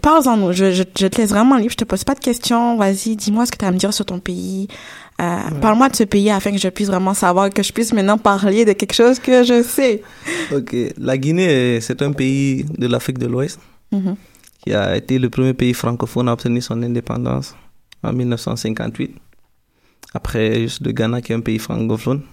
Parle-en 0.02 0.38
nous. 0.38 0.52
Je, 0.54 0.72
je, 0.72 0.84
je 0.98 1.08
te 1.08 1.18
laisse 1.22 1.30
vraiment 1.30 1.58
libre. 1.58 1.72
Je 1.72 1.78
te 1.78 1.84
pose 1.86 2.04
pas 2.04 2.16
de 2.16 2.20
questions. 2.20 2.78
Vas-y, 2.78 3.16
dis-moi 3.16 3.46
ce 3.46 3.52
que 3.52 3.58
tu 3.58 3.66
as 3.66 3.68
à 3.68 3.72
me 3.72 3.78
dire 3.78 3.94
sur 3.94 4.06
ton 4.06 4.20
pays. 4.20 4.68
Euh, 5.22 5.38
Parle-moi 5.62 5.90
de 5.90 5.96
ce 5.96 6.04
pays 6.04 6.30
afin 6.32 6.52
que 6.52 6.58
je 6.58 6.68
puisse 6.70 6.88
vraiment 6.88 7.14
savoir, 7.14 7.50
que 7.52 7.62
je 7.62 7.72
puisse 7.72 7.94
maintenant 7.94 8.18
parler 8.18 8.66
de 8.66 8.74
quelque 8.74 8.94
chose 8.96 9.20
que 9.20 9.44
je 9.44 9.62
sais. 9.62 10.02
Ok, 10.52 10.76
la 10.98 11.18
Guinée, 11.18 11.80
c'est 11.82 12.02
un 12.02 12.12
pays 12.12 12.66
de 12.78 12.88
l'Afrique 12.88 13.20
de 13.20 13.28
l'Ouest 13.28 13.60
Mhm. 13.92 14.16
qui 14.66 14.74
a 14.74 14.98
été 14.98 15.20
le 15.20 15.30
premier 15.30 15.54
pays 15.54 15.74
francophone 15.74 16.28
à 16.30 16.34
obtenir 16.34 16.64
son 16.64 16.82
indépendance 16.82 17.56
en 18.02 18.12
1958, 18.12 19.16
après 20.16 20.62
juste 20.62 20.84
le 20.84 20.92
Ghana 20.94 21.22
qui 21.22 21.32
est 21.32 21.36
un 21.36 21.42
pays 21.42 21.60
francophone. 21.60 22.24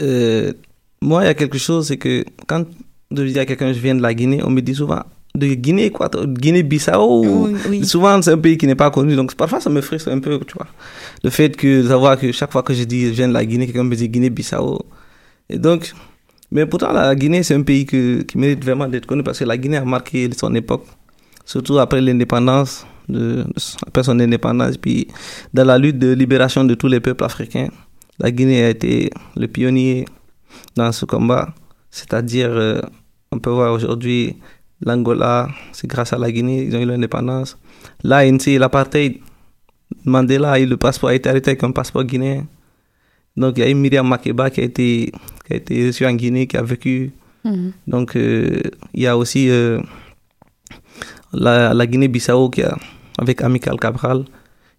Euh, 0.00 0.52
moi, 1.00 1.24
il 1.24 1.26
y 1.26 1.30
a 1.30 1.34
quelque 1.34 1.58
chose, 1.58 1.88
c'est 1.88 1.96
que 1.96 2.24
quand 2.46 2.64
je 3.10 3.22
dis 3.22 3.38
à 3.38 3.46
quelqu'un 3.46 3.72
je 3.72 3.78
viens 3.80 3.94
de 3.94 4.02
la 4.02 4.12
Guinée, 4.14 4.42
on 4.44 4.50
me 4.50 4.60
dit 4.60 4.74
souvent 4.74 5.02
de 5.34 5.46
Guinée 5.54 5.90
quoi, 5.90 6.10
Guinée-Bissau. 6.10 7.24
Oui, 7.24 7.56
oui. 7.68 7.86
Souvent, 7.86 8.20
c'est 8.22 8.32
un 8.32 8.38
pays 8.38 8.58
qui 8.58 8.66
n'est 8.66 8.74
pas 8.74 8.90
connu, 8.90 9.14
donc 9.16 9.34
parfois 9.34 9.60
ça 9.60 9.70
me 9.70 9.80
frustre 9.80 10.10
un 10.10 10.18
peu, 10.18 10.38
tu 10.40 10.54
vois. 10.54 10.66
Le 11.22 11.30
fait 11.30 11.56
que 11.56 11.86
savoir 11.86 12.18
que 12.18 12.32
chaque 12.32 12.52
fois 12.52 12.62
que 12.62 12.74
je 12.74 12.84
dis 12.84 13.06
je 13.06 13.10
viens 13.10 13.28
de 13.28 13.34
la 13.34 13.44
Guinée, 13.44 13.66
quelqu'un 13.66 13.84
me 13.84 13.94
dit 13.94 14.08
Guinée-Bissau. 14.08 14.80
Et 15.48 15.58
donc, 15.58 15.92
mais 16.50 16.66
pourtant, 16.66 16.92
la 16.92 17.14
Guinée, 17.14 17.42
c'est 17.42 17.54
un 17.54 17.62
pays 17.62 17.86
que, 17.86 18.22
qui 18.22 18.38
mérite 18.38 18.64
vraiment 18.64 18.88
d'être 18.88 19.06
connu 19.06 19.22
parce 19.22 19.38
que 19.38 19.44
la 19.44 19.56
Guinée 19.56 19.76
a 19.76 19.84
marqué 19.84 20.28
son 20.36 20.54
époque, 20.54 20.84
surtout 21.44 21.78
après 21.78 22.00
l'indépendance, 22.00 22.86
de, 23.08 23.44
après 23.86 24.02
son 24.02 24.18
indépendance, 24.18 24.76
puis 24.76 25.08
dans 25.54 25.64
la 25.64 25.78
lutte 25.78 25.98
de 25.98 26.12
libération 26.12 26.64
de 26.64 26.74
tous 26.74 26.88
les 26.88 27.00
peuples 27.00 27.24
africains. 27.24 27.68
La 28.18 28.30
Guinée 28.30 28.64
a 28.64 28.68
été 28.70 29.10
le 29.36 29.46
pionnier 29.46 30.04
dans 30.76 30.92
ce 30.92 31.04
combat, 31.04 31.54
c'est-à-dire, 31.90 32.50
euh, 32.50 32.80
on 33.32 33.38
peut 33.38 33.50
voir 33.50 33.72
aujourd'hui 33.72 34.36
l'Angola, 34.82 35.48
c'est 35.72 35.86
grâce 35.86 36.12
à 36.12 36.18
la 36.18 36.30
Guinée, 36.30 36.64
ils 36.64 36.76
ont 36.76 36.80
eu 36.80 36.86
l'indépendance. 36.86 37.58
L'ANC, 38.02 38.46
l'apartheid, 38.58 39.20
Mandela 40.04 40.52
a 40.52 40.60
eu 40.60 40.66
le 40.66 40.76
passeport, 40.76 41.10
a 41.10 41.14
été 41.14 41.28
arrêté 41.28 41.50
avec 41.50 41.64
un 41.64 41.72
passeport 41.72 42.04
guinéen. 42.04 42.46
Donc, 43.36 43.58
il 43.58 43.60
y 43.60 43.66
a 43.66 43.70
eu 43.70 43.74
Myriam 43.74 44.06
Makeba 44.08 44.50
qui 44.50 44.60
a 44.60 44.64
été, 44.64 45.12
qui 45.46 45.52
a 45.52 45.56
été 45.56 45.86
reçue 45.86 46.06
en 46.06 46.14
Guinée, 46.14 46.46
qui 46.46 46.56
a 46.56 46.62
vécu. 46.62 47.12
Mhm. 47.44 47.72
Donc, 47.86 48.16
euh, 48.16 48.60
il 48.94 49.02
y 49.02 49.06
a 49.06 49.16
aussi 49.16 49.48
euh, 49.50 49.80
la, 51.32 51.74
la 51.74 51.86
Guinée-Bissau 51.86 52.50
qui 52.50 52.62
a, 52.62 52.76
avec 53.18 53.42
Amical 53.42 53.78
Cabral, 53.78 54.24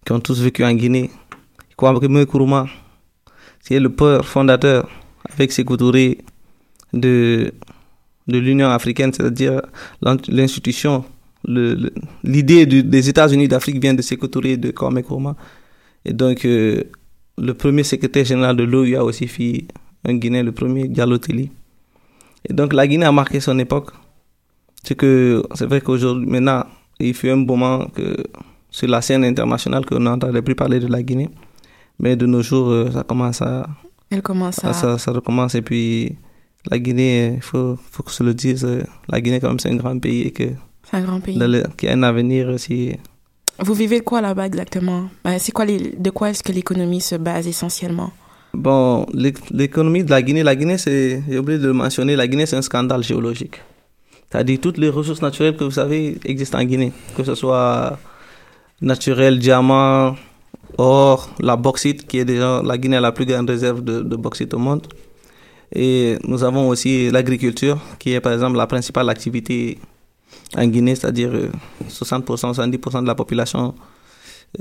qui 0.06 0.12
ont 0.12 0.20
tous 0.20 0.42
vécu 0.42 0.64
en 0.64 0.74
Guinée. 0.74 1.10
Kwame 1.78 2.00
Nkrumah, 2.00 2.68
qui 3.66 3.74
est 3.74 3.80
le 3.80 3.90
père 3.90 4.26
fondateur, 4.26 4.88
avec 5.34 5.52
Sékou 5.52 5.78
Touré, 5.78 6.20
de, 6.94 7.54
de 8.32 8.40
l'Union 8.40 8.70
africaine, 8.70 9.14
c'est-à-dire 9.14 9.62
l'institution, 10.30 11.04
l'idée 12.24 12.66
des 12.66 13.10
États-Unis 13.10 13.48
d'Afrique 13.48 13.82
vient 13.82 13.94
de 13.94 14.02
Sékou 14.02 14.28
Touré 14.28 14.52
et 14.52 14.58
de 14.58 14.72
Kwame 14.72 15.00
Nkrumah. 15.00 15.36
Et 16.06 16.14
donc, 16.14 16.46
euh, 16.46 16.84
le 17.38 17.54
premier 17.54 17.84
secrétaire 17.84 18.26
général 18.26 18.56
de 18.56 18.64
l'OUA 18.64 19.04
aussi 19.04 19.28
fit 19.28 19.68
un 20.04 20.16
Guinéen, 20.16 20.44
le 20.44 20.52
premier 20.52 20.88
Diallo. 20.88 21.18
Et 22.50 22.54
donc, 22.54 22.74
la 22.74 22.88
Guinée 22.88 23.06
a 23.06 23.12
marqué 23.12 23.40
son 23.40 23.58
époque. 23.60 23.92
C'est 24.84 24.96
que, 24.96 25.44
c'est 25.54 25.66
vrai 25.66 25.82
qu'aujourd'hui, 25.82 26.26
maintenant, 26.26 26.66
il 27.00 27.14
fut 27.14 27.30
un 27.30 27.36
moment 27.36 27.86
que, 27.88 28.18
sur 28.72 28.88
la 28.88 29.02
scène 29.02 29.24
internationale 29.24 29.86
qu'on 29.86 30.00
n'entendait 30.00 30.42
plus 30.42 30.56
parler 30.56 30.80
de 30.80 30.88
la 30.88 31.04
Guinée. 31.04 31.30
Mais 32.00 32.16
de 32.16 32.26
nos 32.26 32.42
jours, 32.42 32.70
euh, 32.70 32.90
ça 32.92 33.04
commence 33.04 33.42
à, 33.44 33.68
Elle 34.10 34.24
commence 34.24 34.64
à... 34.64 34.74
ça, 34.74 34.98
ça 34.98 35.12
recommence 35.12 35.54
et 35.54 35.62
puis 35.62 36.16
la 36.70 36.78
Guinée, 36.80 37.34
il 37.38 37.42
faut, 37.42 37.78
faut 37.92 38.04
que 38.04 38.12
je 38.12 38.24
le 38.24 38.34
dise, 38.34 38.64
euh, 38.66 38.84
la 39.10 39.20
Guinée 39.22 39.40
quand 39.40 39.48
même 39.50 39.60
c'est 39.60 39.70
un 39.70 39.76
grand 39.76 39.98
pays 40.00 40.22
et 40.24 40.32
que 40.32 40.50
C'est 40.90 40.98
un 40.98 41.02
grand 41.02 41.20
pays. 41.20 41.38
le- 41.38 41.64
qui 41.78 41.88
a 41.88 41.94
un 41.94 42.04
avenir 42.04 42.50
aussi. 42.50 42.94
Vous 43.60 43.74
vivez 43.74 44.02
quoi 44.02 44.22
là-bas 44.22 44.46
exactement? 44.48 45.10
Ben, 45.24 45.38
C'est 45.40 45.52
quoi 45.52 45.66
les... 45.66 45.80
de 45.98 46.10
quoi 46.10 46.30
est-ce 46.30 46.44
que 46.44 46.52
l'économie 46.52 47.02
se 47.02 47.16
base 47.16 47.48
essentiellement? 47.48 48.12
Bon, 48.54 49.06
l'éc- 49.14 49.50
l'économie 49.52 50.04
de 50.04 50.10
la 50.12 50.22
Guinée, 50.22 50.44
la 50.44 50.56
Guinée 50.56 50.78
c'est, 50.78 51.24
j'ai 51.30 51.40
oublié 51.40 51.58
de 51.60 51.68
le 51.68 51.74
mentionner, 51.74 52.16
la 52.16 52.28
Guinée 52.28 52.46
c'est 52.46 52.58
un 52.58 52.62
scandale 52.62 53.04
géologique. 53.04 53.62
C'est-à-dire 54.30 54.60
toutes 54.62 54.78
les 54.78 54.90
ressources 54.90 55.22
naturelles 55.22 55.56
que 55.58 55.64
vous 55.64 55.72
savez 55.72 56.18
existent 56.26 56.60
en 56.60 56.64
Guinée, 56.64 56.92
que 57.18 57.24
ce 57.24 57.36
soit 57.36 57.98
naturel, 58.82 59.40
diamant, 59.40 60.16
or, 60.78 61.30
la 61.40 61.56
bauxite 61.56 62.08
qui 62.08 62.20
est 62.20 62.26
déjà, 62.26 62.62
la 62.64 62.78
Guinée 62.78 62.98
a 62.98 63.02
la 63.02 63.12
plus 63.12 63.26
grande 63.26 63.50
réserve 63.50 63.84
de, 63.84 64.02
de 64.02 64.16
bauxite 64.16 64.54
au 64.54 64.58
monde. 64.60 64.88
Et 65.74 66.18
nous 66.28 66.44
avons 66.44 66.68
aussi 66.70 67.10
l'agriculture, 67.12 67.80
qui 68.00 68.12
est 68.14 68.20
par 68.20 68.34
exemple 68.34 68.58
la 68.58 68.68
principale 68.68 69.10
activité 69.10 69.80
en 70.58 70.66
Guinée, 70.68 70.96
c'est-à-dire 70.96 71.32
euh, 71.34 71.50
60%, 71.90 72.54
70% 72.54 73.02
de 73.04 73.08
la 73.08 73.16
population 73.16 73.74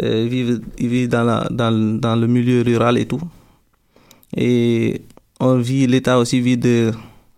euh, 0.00 0.26
vivent, 0.30 0.60
vivent 0.78 1.08
dans, 1.08 1.46
dans, 1.50 1.98
dans 1.98 2.14
le 2.16 2.26
milieu 2.28 2.62
rural 2.62 2.96
et 2.98 3.06
tout. 3.06 3.20
Et 4.36 5.02
on 5.40 5.56
vit, 5.56 5.86
l'État 5.88 6.18
aussi 6.18 6.40
vit 6.40 6.56
de, 6.56 6.92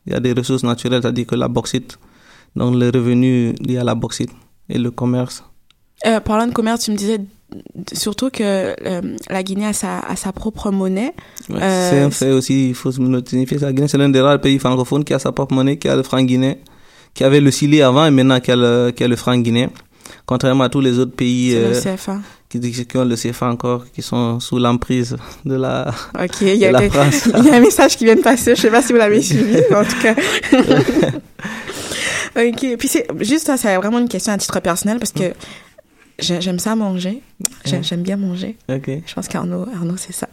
il 0.06 0.12
y 0.12 0.16
a 0.16 0.20
des 0.20 0.32
ressources 0.32 0.64
naturelles, 0.64 1.00
c'est-à-dire 1.02 1.26
que 1.26 1.34
la 1.34 1.48
bauxite, 1.48 1.98
donc 2.54 2.74
les 2.76 2.90
revenus 2.90 3.54
liés 3.60 3.78
à 3.78 3.84
la 3.84 3.94
bauxite 3.94 4.30
et 4.68 4.78
le 4.78 4.90
commerce. 4.90 5.42
euh, 6.06 6.20
Parlant 6.20 6.46
de 6.46 6.52
commerce, 6.52 6.84
tu 6.84 6.90
me 6.90 6.96
disais 6.96 7.20
surtout 7.92 8.30
que 8.30 8.42
euh, 8.42 9.00
la 9.30 9.42
Guinée 9.42 9.66
a 9.66 9.72
sa, 9.72 9.98
a 10.00 10.16
sa 10.16 10.32
propre 10.32 10.70
monnaie. 10.70 11.12
Ouais, 11.50 11.58
Euh, 11.62 11.90
c'est 11.90 12.00
un 12.00 12.10
fait 12.10 12.30
aussi, 12.32 12.68
il 12.70 12.74
faut 12.74 12.92
se 12.92 12.98
ça. 13.58 13.66
La 13.66 13.72
Guinée, 13.72 13.88
c'est 13.88 13.98
l'un 13.98 14.08
des 14.08 14.20
rares 14.20 14.40
pays 14.40 14.58
francophones 14.58 15.04
qui 15.04 15.14
a 15.14 15.18
sa 15.18 15.32
propre 15.32 15.54
monnaie, 15.54 15.76
qui 15.78 15.88
a 15.88 15.96
le 15.96 16.02
franc 16.02 16.22
guinéen, 16.22 16.54
qui 17.14 17.24
avait 17.24 17.40
le 17.40 17.50
Chili 17.50 17.82
avant 17.82 18.06
et 18.06 18.10
maintenant 18.10 18.40
qui 18.40 18.50
a 18.50 18.56
le, 18.56 18.92
qui 18.94 19.04
a 19.04 19.08
le 19.08 19.16
franc 19.16 19.36
guinéen. 19.36 19.70
Contrairement 20.26 20.64
à 20.64 20.68
tous 20.68 20.80
les 20.80 20.98
autres 20.98 21.14
pays 21.16 21.54
euh, 21.54 21.72
CFA. 21.80 22.18
qui, 22.48 22.60
qui 22.60 22.96
ont 22.96 23.04
le 23.04 23.16
CFA 23.16 23.48
encore, 23.48 23.84
qui 23.92 24.02
sont 24.02 24.38
sous 24.40 24.58
l'emprise 24.58 25.16
de 25.44 25.54
la, 25.56 25.92
Ok, 26.18 26.42
il 26.42 26.54
y, 26.56 26.64
a 26.66 26.70
la 26.72 26.88
France. 26.90 27.26
il 27.38 27.44
y 27.44 27.50
a 27.50 27.54
un 27.54 27.60
message 27.60 27.96
qui 27.96 28.04
vient 28.04 28.14
de 28.16 28.20
passer. 28.20 28.54
Je 28.54 28.60
sais 28.60 28.70
pas 28.70 28.82
si 28.82 28.92
vous 28.92 28.98
l'avez 28.98 29.20
suivi, 29.30 29.56
en 29.74 29.84
tout 29.84 30.00
cas. 30.02 30.14
ok, 32.36 32.76
puis 32.78 32.88
c'est 32.88 33.06
juste 33.20 33.46
ça, 33.46 33.56
c'est 33.56 33.74
vraiment 33.76 33.98
une 33.98 34.08
question 34.08 34.32
à 34.32 34.38
titre 34.38 34.60
personnel 34.60 34.98
parce 34.98 35.12
que 35.12 35.20
j'ai- 35.24 35.34
j'aime 36.18 36.58
ça 36.58 36.74
manger. 36.76 37.22
J'ai-. 37.64 37.82
J'aime 37.82 38.02
bien 38.02 38.16
manger. 38.16 38.56
Ok. 38.68 38.90
Je 39.06 39.14
pense 39.14 39.28
qu'Arnaud, 39.28 39.66
Arnaud, 39.74 39.96
c'est 39.96 40.12
ça. 40.12 40.28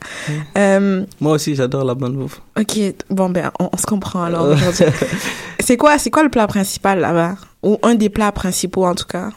Euh, 0.57 1.05
Moi 1.19 1.33
aussi, 1.33 1.55
j'adore 1.55 1.83
la 1.83 1.95
bonne 1.95 2.13
bouffe. 2.15 2.41
ok, 2.59 2.79
bon 3.09 3.29
ben, 3.29 3.51
on, 3.59 3.69
on 3.71 3.77
se 3.77 3.85
comprend 3.85 4.23
alors 4.23 4.47
aujourd'hui. 4.49 4.85
c'est 5.59 5.77
quoi, 5.77 5.97
c'est 5.97 6.09
quoi 6.09 6.23
le 6.23 6.29
plat 6.29 6.47
principal 6.47 6.99
là-bas? 6.99 7.35
Ou 7.63 7.77
un 7.83 7.95
des 7.95 8.09
plats 8.09 8.31
principaux 8.31 8.85
en 8.85 8.95
tout 8.95 9.05
cas? 9.07 9.29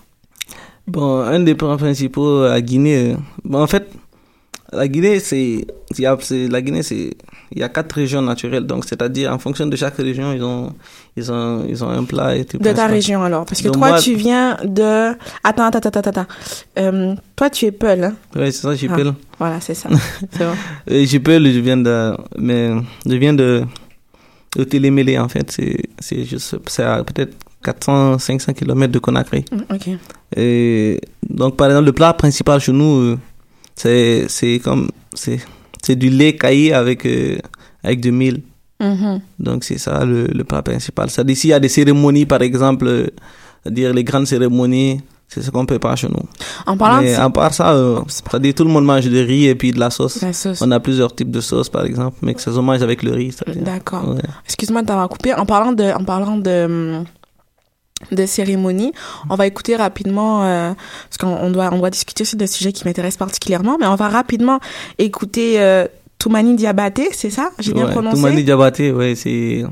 Bon, 0.86 1.20
un 1.20 1.40
des 1.40 1.54
plans 1.54 1.76
principaux 1.76 2.42
à 2.42 2.60
Guinée, 2.60 3.12
euh, 3.12 3.16
bon, 3.44 3.62
en 3.62 3.66
fait, 3.66 3.88
la 4.72 4.88
Guinée, 4.88 5.20
c'est, 5.20 5.66
la 5.98 6.60
Guinée, 6.62 6.82
c'est, 6.82 7.10
il 7.54 7.60
y 7.60 7.62
a 7.62 7.68
quatre 7.68 7.92
régions 7.94 8.22
naturelles, 8.22 8.66
donc 8.66 8.84
c'est-à-dire 8.86 9.32
en 9.32 9.38
fonction 9.38 9.66
de 9.66 9.76
chaque 9.76 9.96
région, 9.96 10.32
ils 10.32 10.42
ont, 10.42 10.72
ils 11.16 11.30
ont, 11.30 11.64
ils 11.68 11.84
ont 11.84 11.88
un 11.90 12.04
plat 12.04 12.34
et 12.36 12.44
tout. 12.44 12.58
De 12.58 12.72
ta 12.72 12.86
région 12.86 13.22
alors, 13.22 13.44
parce 13.44 13.60
que 13.60 13.66
Donc 13.68 13.78
toi 13.78 13.88
moi- 13.90 13.98
tu 14.00 14.14
viens 14.14 14.56
de. 14.64 15.12
Attends, 15.44 15.66
attends, 15.66 15.78
attends, 15.88 16.00
attends. 16.10 16.26
Euh, 16.78 17.14
toi 17.36 17.50
tu 17.50 17.66
es 17.66 17.72
Peul, 17.72 18.04
hein 18.04 18.14
Ouais, 18.34 18.50
c'est 18.50 18.62
ça, 18.62 18.70
Ah. 18.70 18.74
j'appelle. 18.74 19.12
Voilà, 19.38 19.60
c'est 19.60 19.74
ça. 19.74 19.88
c'est 20.32 20.44
bon. 20.44 20.54
Euh, 20.90 21.04
J'appelle, 21.06 21.52
je 21.52 21.58
viens 21.60 21.76
de, 21.76 22.14
mais, 22.38 22.70
je 23.06 23.14
viens 23.16 23.34
de, 23.34 23.64
de 24.56 24.64
Télémélé, 24.64 25.18
en 25.18 25.28
fait, 25.28 25.50
c'est, 25.50 25.76
c'est 25.98 26.24
juste, 26.24 26.56
c'est 26.68 26.82
à 26.84 27.02
peut-être 27.04 27.34
400, 27.64 28.18
500 28.18 28.52
kilomètres 28.54 28.92
de 28.92 28.98
Conakry. 28.98 29.44
Mm, 29.52 29.74
Ok. 29.74 29.88
Et 30.36 31.00
donc, 31.28 31.56
par 31.56 31.68
exemple, 31.68 31.86
le 31.86 31.92
plat 31.92 32.12
principal 32.14 32.60
chez 32.60 32.72
nous, 32.72 32.98
euh, 33.00 33.18
c'est, 33.74 34.26
c'est 34.28 34.58
comme, 34.62 34.88
c'est, 35.14 35.40
c'est 35.82 35.96
du 35.96 36.08
lait 36.10 36.36
caillé 36.36 36.72
avec, 36.72 37.04
euh, 37.06 37.36
avec 37.82 38.00
du 38.00 38.12
mil. 38.12 38.42
Mhm. 38.80 39.20
Donc, 39.38 39.64
c'est 39.64 39.78
ça 39.78 40.04
le, 40.04 40.26
le 40.26 40.44
plat 40.44 40.62
principal. 40.62 41.10
Ça, 41.10 41.22
d'ici, 41.22 41.48
il 41.48 41.50
y 41.50 41.54
a 41.54 41.60
des 41.60 41.68
cérémonies, 41.68 42.26
par 42.26 42.42
exemple, 42.42 42.86
euh, 42.86 43.06
c'est-à-dire 43.62 43.92
les 43.92 44.02
grandes 44.04 44.26
cérémonies, 44.26 45.00
c'est 45.28 45.40
ce 45.40 45.50
qu'on 45.50 45.64
prépare 45.64 45.96
chez 45.96 46.08
nous. 46.08 46.24
En 46.66 46.76
parlant 46.76 47.00
Mais 47.00 47.14
de 47.14 47.20
à 47.20 47.30
part 47.30 47.54
ça, 47.54 47.72
euh, 47.72 48.00
c'est-à-dire 48.06 48.54
tout 48.54 48.64
le 48.64 48.70
monde 48.70 48.84
mange 48.84 49.08
du 49.08 49.20
riz 49.22 49.46
et 49.46 49.54
puis 49.54 49.70
de 49.72 49.78
la 49.78 49.88
sauce. 49.90 50.20
la 50.20 50.32
sauce. 50.32 50.60
On 50.60 50.70
a 50.72 50.80
plusieurs 50.80 51.14
types 51.14 51.30
de 51.30 51.40
sauces, 51.40 51.68
par 51.68 51.84
exemple, 51.84 52.18
mais 52.22 52.34
que 52.34 52.40
ça 52.40 52.52
se 52.52 52.58
mange 52.58 52.82
avec 52.82 53.02
le 53.02 53.12
riz. 53.12 53.34
D'accord. 53.56 54.10
Ouais. 54.10 54.20
Excuse-moi 54.44 54.82
de 54.82 54.88
t'avoir 54.88 55.08
coupé. 55.08 55.32
En 55.34 55.46
parlant 55.46 55.72
de, 55.72 55.84
en 55.84 56.04
parlant 56.04 56.36
de, 56.36 57.02
de 58.10 58.26
cérémonie, 58.26 58.92
on 59.30 59.36
va 59.36 59.46
écouter 59.46 59.76
rapidement, 59.76 60.44
euh, 60.44 60.72
parce 61.08 61.18
qu'on 61.18 61.28
on 61.46 61.50
doit, 61.50 61.70
on 61.72 61.78
doit 61.78 61.90
discuter 61.90 62.24
sur 62.24 62.36
des 62.36 62.46
sujets 62.46 62.72
qui 62.72 62.84
m'intéressent 62.84 63.18
particulièrement, 63.18 63.76
mais 63.78 63.86
on 63.86 63.94
va 63.94 64.08
rapidement 64.08 64.58
écouter 64.98 65.60
euh, 65.60 65.86
Toumani 66.18 66.56
Diabaté, 66.56 67.08
c'est 67.12 67.30
ça? 67.30 67.50
J'ai 67.58 67.72
bien 67.72 67.86
Ouais, 67.86 67.92
prononcé? 67.92 68.16
Toumani 68.16 68.44
Diabaté, 68.44 68.92
ouais, 68.92 69.14
c'est, 69.14 69.64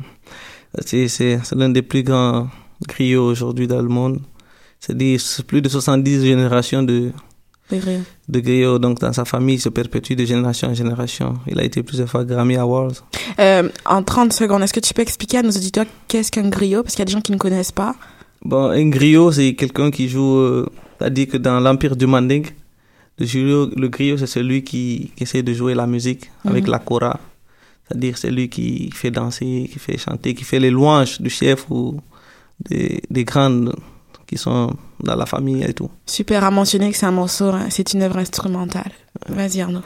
c'est, 0.84 1.08
c'est, 1.08 1.40
c'est 1.42 1.54
l'un 1.56 1.68
des 1.68 1.82
plus 1.82 2.02
grands 2.02 2.49
griots 2.88 3.25
aujourd'hui 3.26 3.66
dans 3.66 3.82
le 3.82 3.88
monde. 3.88 4.20
C'est 4.78 4.94
plus 5.46 5.60
de 5.60 5.68
70 5.68 6.25
générations 6.25 6.82
de, 6.82 7.12
Oui, 7.70 7.80
oui. 7.87 7.99
de 8.28 8.40
griots. 8.40 8.78
Donc, 8.78 8.99
dans 8.99 9.12
sa 9.12 9.26
famille, 9.26 9.56
il 9.56 9.60
se 9.60 9.68
perpétue 9.68 10.14
de 10.14 10.25
génération 10.25 10.68
en 10.68 10.75
génération. 10.75 11.34
Il 11.46 11.60
a 11.60 11.64
été 11.64 11.82
plusieurs 11.82 12.08
fois 12.08 12.25
Grammy 12.25 12.56
Awards. 12.56 12.92
Euh, 13.38 13.68
en 13.84 14.02
30 14.02 14.32
secondes, 14.32 14.62
est-ce 14.62 14.72
que 14.72 14.80
tu 14.80 14.94
peux 14.94 15.02
expliquer 15.02 15.38
à 15.38 15.42
nos 15.42 15.50
auditeurs 15.50 15.84
qu'est-ce 16.08 16.32
qu'un 16.32 16.49
griot? 16.49 16.82
Parce 16.82 16.94
qu'il 16.94 17.00
y 17.00 17.02
a 17.02 17.04
des 17.04 17.12
gens 17.12 17.20
qui 17.20 17.32
ne 17.32 17.37
connaissent 17.37 17.72
pas. 17.72 17.94
Bon, 18.42 18.70
un 18.70 18.88
griot, 18.88 19.32
c'est 19.32 19.54
quelqu'un 19.54 19.90
qui 19.90 20.09
joue, 20.09 20.37
euh, 20.38 20.66
c'est-à-dire 20.99 21.28
que 21.28 21.37
dans 21.37 21.61
l'Empire 21.61 21.94
du 21.97 22.06
Manding, 22.06 22.47
le 23.18 23.26
griot, 23.26 23.70
le 23.76 23.88
griot, 23.88 24.16
c'est 24.16 24.26
celui 24.26 24.64
qui, 24.64 25.11
qui 25.14 25.25
essaie 25.25 25.42
de 25.42 25.52
jouer 25.52 25.75
la 25.75 25.87
musique 25.87 26.30
avec 26.44 26.64
Mhm. 26.64 26.70
la 26.70 26.78
kora. 26.78 27.20
C'est-à-dire 27.87 28.16
celui 28.16 28.49
qui 28.49 28.90
fait 28.94 29.11
danser, 29.11 29.68
qui 29.73 29.78
fait 29.78 29.99
chanter, 29.99 30.35
qui 30.35 30.44
fait 30.44 30.58
les 30.60 30.71
louanges 30.71 31.21
du 31.21 31.28
chef 31.28 31.67
ou 31.71 32.00
des, 32.69 33.02
des 33.10 33.25
grandes 33.25 33.75
qui 34.26 34.38
sont 34.38 34.73
dans 35.02 35.17
la 35.17 35.26
famille 35.26 35.62
et 35.65 35.75
tout. 35.75 35.91
Super 36.06 36.45
à 36.45 36.50
mentionner 36.50 36.91
que 36.93 36.97
c'est 36.97 37.06
un 37.06 37.10
morceau, 37.10 37.47
hein, 37.47 37.67
c'est 37.69 37.93
une 37.93 38.02
œuvre 38.02 38.19
instrumentale. 38.19 38.93
Vas-y 39.28 39.60
Arnaud. 39.60 39.82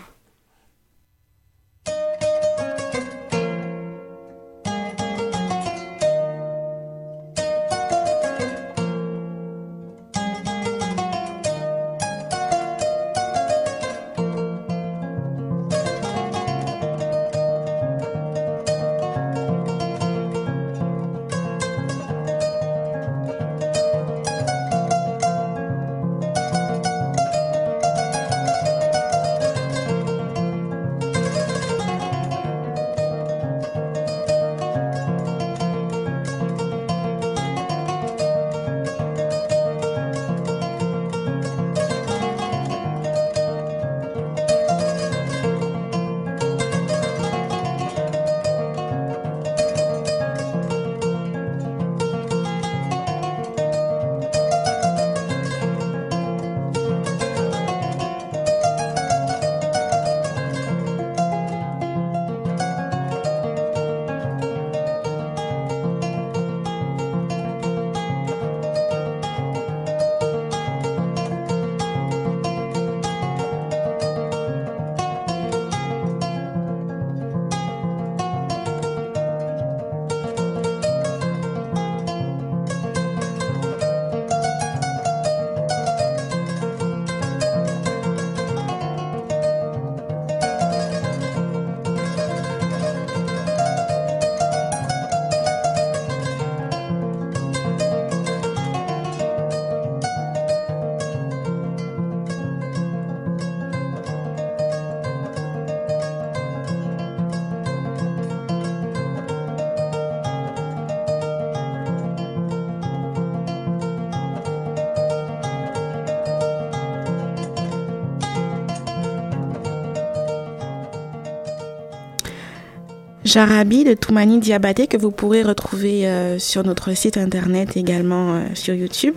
Jarabi 123.24 123.84
de 123.84 123.94
Toumani 123.94 124.38
Diabaté 124.38 124.86
que 124.86 124.96
vous 124.96 125.10
pourrez 125.10 125.42
retrouver 125.42 126.06
euh, 126.06 126.38
sur 126.38 126.62
notre 126.62 126.94
site 126.94 127.16
internet 127.16 127.76
également 127.76 128.34
euh, 128.34 128.40
sur 128.54 128.74
YouTube. 128.74 129.14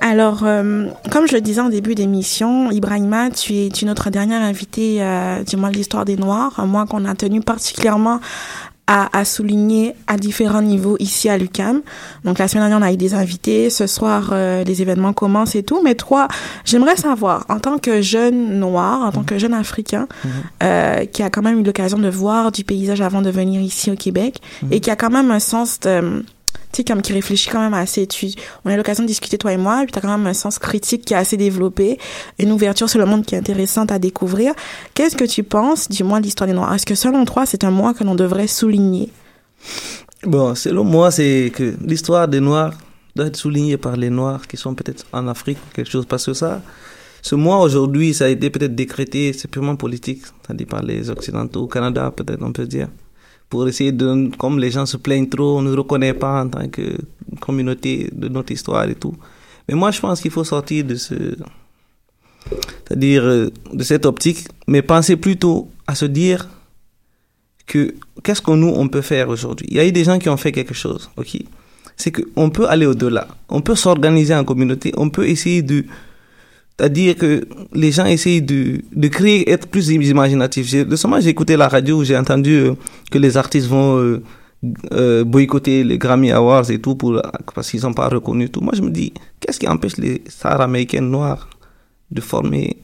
Alors, 0.00 0.44
euh, 0.44 0.86
comme 1.10 1.26
je 1.26 1.32
le 1.32 1.40
disais 1.40 1.60
en 1.60 1.68
début 1.68 1.94
d'émission, 1.94 2.70
Ibrahima, 2.70 3.30
tu 3.30 3.54
es, 3.54 3.70
tu 3.70 3.84
es 3.84 3.88
notre 3.88 4.10
dernière 4.10 4.42
invitée 4.42 4.98
euh, 5.00 5.42
du 5.42 5.56
mois 5.56 5.70
de 5.70 5.76
l'histoire 5.76 6.04
des 6.04 6.16
Noirs, 6.16 6.52
un 6.58 6.66
mois 6.66 6.86
qu'on 6.86 7.04
a 7.06 7.14
tenu 7.14 7.40
particulièrement 7.40 8.20
à, 8.86 9.18
à 9.18 9.24
souligner 9.24 9.94
à 10.06 10.16
différents 10.16 10.62
niveaux 10.62 10.96
ici 11.00 11.28
à 11.28 11.38
l'UCAM. 11.38 11.82
Donc 12.24 12.38
la 12.38 12.48
semaine 12.48 12.68
dernière, 12.68 12.78
on 12.78 12.88
a 12.88 12.92
eu 12.92 12.96
des 12.96 13.14
invités. 13.14 13.68
Ce 13.70 13.86
soir, 13.86 14.30
euh, 14.32 14.62
les 14.64 14.82
événements 14.82 15.12
commencent 15.12 15.56
et 15.56 15.62
tout. 15.62 15.82
Mais 15.82 15.94
toi, 15.94 16.28
j'aimerais 16.64 16.96
savoir, 16.96 17.44
en 17.48 17.58
tant 17.58 17.78
que 17.78 18.00
jeune 18.00 18.58
noir, 18.58 19.02
en 19.02 19.10
tant 19.10 19.24
que 19.24 19.38
jeune 19.38 19.54
africain, 19.54 20.06
euh, 20.62 21.04
qui 21.04 21.22
a 21.22 21.30
quand 21.30 21.42
même 21.42 21.60
eu 21.60 21.62
l'occasion 21.62 21.98
de 21.98 22.08
voir 22.08 22.52
du 22.52 22.64
paysage 22.64 23.00
avant 23.00 23.22
de 23.22 23.30
venir 23.30 23.60
ici 23.60 23.90
au 23.90 23.96
Québec, 23.96 24.40
et 24.70 24.80
qui 24.80 24.90
a 24.90 24.96
quand 24.96 25.10
même 25.10 25.30
un 25.30 25.40
sens 25.40 25.80
de 25.80 26.24
tu 26.72 26.78
sais, 26.78 26.84
comme 26.84 27.02
qui 27.02 27.12
réfléchit 27.12 27.50
quand 27.50 27.60
même 27.60 27.74
assez. 27.74 28.06
Tu, 28.06 28.28
on 28.64 28.70
a 28.70 28.76
l'occasion 28.76 29.02
de 29.02 29.08
discuter 29.08 29.38
toi 29.38 29.52
et 29.52 29.56
moi, 29.56 29.82
et 29.82 29.86
puis 29.86 29.92
t'as 29.92 30.00
quand 30.00 30.16
même 30.16 30.26
un 30.26 30.34
sens 30.34 30.58
critique 30.58 31.04
qui 31.04 31.14
est 31.14 31.16
assez 31.16 31.36
développé, 31.36 31.98
une 32.38 32.52
ouverture 32.52 32.88
sur 32.88 32.98
le 32.98 33.06
monde 33.06 33.24
qui 33.24 33.34
est 33.34 33.38
intéressante 33.38 33.92
à 33.92 33.98
découvrir. 33.98 34.52
Qu'est-ce 34.94 35.16
que 35.16 35.24
tu 35.24 35.42
penses 35.42 35.88
du 35.88 36.04
mois 36.04 36.20
de 36.20 36.24
l'histoire 36.24 36.48
des 36.48 36.54
Noirs? 36.54 36.74
Est-ce 36.74 36.86
que 36.86 36.94
selon 36.94 37.24
toi, 37.24 37.46
c'est 37.46 37.64
un 37.64 37.70
mois 37.70 37.94
que 37.94 38.04
l'on 38.04 38.14
devrait 38.14 38.46
souligner? 38.46 39.10
Bon, 40.22 40.54
selon 40.54 40.84
moi, 40.84 41.10
c'est 41.10 41.52
que 41.54 41.74
l'histoire 41.84 42.28
des 42.28 42.40
Noirs 42.40 42.74
doit 43.14 43.26
être 43.26 43.36
soulignée 43.36 43.76
par 43.76 43.96
les 43.96 44.10
Noirs 44.10 44.46
qui 44.46 44.56
sont 44.56 44.74
peut-être 44.74 45.06
en 45.12 45.26
Afrique 45.28 45.58
ou 45.58 45.74
quelque 45.74 45.90
chose, 45.90 46.04
parce 46.06 46.26
que 46.26 46.34
ça, 46.34 46.62
ce 47.22 47.34
mois 47.34 47.58
aujourd'hui, 47.60 48.14
ça 48.14 48.26
a 48.26 48.28
été 48.28 48.50
peut-être 48.50 48.74
décrété, 48.74 49.32
c'est 49.32 49.48
purement 49.48 49.76
politique, 49.76 50.22
c'est-à-dire 50.42 50.66
par 50.66 50.82
les 50.82 51.10
Occidentaux, 51.10 51.62
au 51.62 51.66
Canada 51.66 52.12
peut-être 52.14 52.42
on 52.42 52.52
peut 52.52 52.66
dire, 52.66 52.88
pour 53.48 53.68
essayer 53.68 53.92
de, 53.92 54.30
comme 54.36 54.58
les 54.58 54.70
gens 54.70 54.86
se 54.86 54.96
plaignent 54.96 55.28
trop, 55.28 55.58
on 55.58 55.62
ne 55.62 55.76
reconnaît 55.76 56.14
pas 56.14 56.42
en 56.42 56.48
tant 56.48 56.68
que 56.68 56.96
communauté 57.40 58.08
de 58.12 58.28
notre 58.28 58.52
histoire 58.52 58.88
et 58.88 58.94
tout. 58.94 59.14
Mais 59.68 59.74
moi, 59.74 59.90
je 59.90 60.00
pense 60.00 60.20
qu'il 60.20 60.30
faut 60.30 60.44
sortir 60.44 60.84
de 60.84 60.94
ce, 60.96 61.14
c'est-à-dire 62.86 63.24
euh, 63.24 63.50
de 63.72 63.82
cette 63.82 64.06
optique, 64.06 64.48
mais 64.66 64.82
penser 64.82 65.16
plutôt 65.16 65.68
à 65.86 65.94
se 65.94 66.04
dire 66.04 66.48
que 67.66 67.94
qu'est-ce 68.22 68.42
que 68.42 68.52
nous 68.52 68.72
on 68.74 68.88
peut 68.88 69.00
faire 69.02 69.28
aujourd'hui? 69.28 69.66
Il 69.70 69.76
y 69.76 69.80
a 69.80 69.86
eu 69.86 69.92
des 69.92 70.04
gens 70.04 70.18
qui 70.18 70.28
ont 70.28 70.36
fait 70.36 70.52
quelque 70.52 70.74
chose, 70.74 71.10
ok? 71.16 71.38
C'est 71.96 72.12
qu'on 72.12 72.50
peut 72.50 72.68
aller 72.68 72.86
au-delà, 72.86 73.26
on 73.48 73.60
peut 73.60 73.74
s'organiser 73.74 74.34
en 74.34 74.44
communauté, 74.44 74.92
on 74.96 75.08
peut 75.08 75.28
essayer 75.28 75.62
de 75.62 75.84
c'est-à-dire 76.78 77.16
que 77.16 77.48
les 77.72 77.90
gens 77.90 78.04
essayent 78.04 78.42
de, 78.42 78.82
de 78.94 79.08
créer, 79.08 79.50
être 79.50 79.66
plus 79.66 79.88
imaginatifs. 79.88 80.70
Récemment, 80.88 81.20
j'ai 81.20 81.30
écouté 81.30 81.56
la 81.56 81.68
radio, 81.68 82.04
j'ai 82.04 82.18
entendu 82.18 82.52
euh, 82.52 82.74
que 83.10 83.18
les 83.18 83.38
artistes 83.38 83.66
vont 83.66 83.98
euh, 83.98 84.22
euh, 84.92 85.24
boycotter 85.24 85.84
les 85.84 85.96
Grammy 85.96 86.30
Awards 86.32 86.70
et 86.70 86.78
tout 86.78 86.94
pour, 86.94 87.20
parce 87.54 87.70
qu'ils 87.70 87.80
sont 87.80 87.94
pas 87.94 88.08
reconnus. 88.08 88.52
Tout. 88.52 88.60
Moi, 88.60 88.74
je 88.76 88.82
me 88.82 88.90
dis, 88.90 89.14
qu'est-ce 89.40 89.58
qui 89.58 89.66
empêche 89.66 89.96
les 89.96 90.22
stars 90.28 90.60
américaines 90.60 91.08
noires 91.08 91.48
de 92.10 92.20
former 92.20 92.76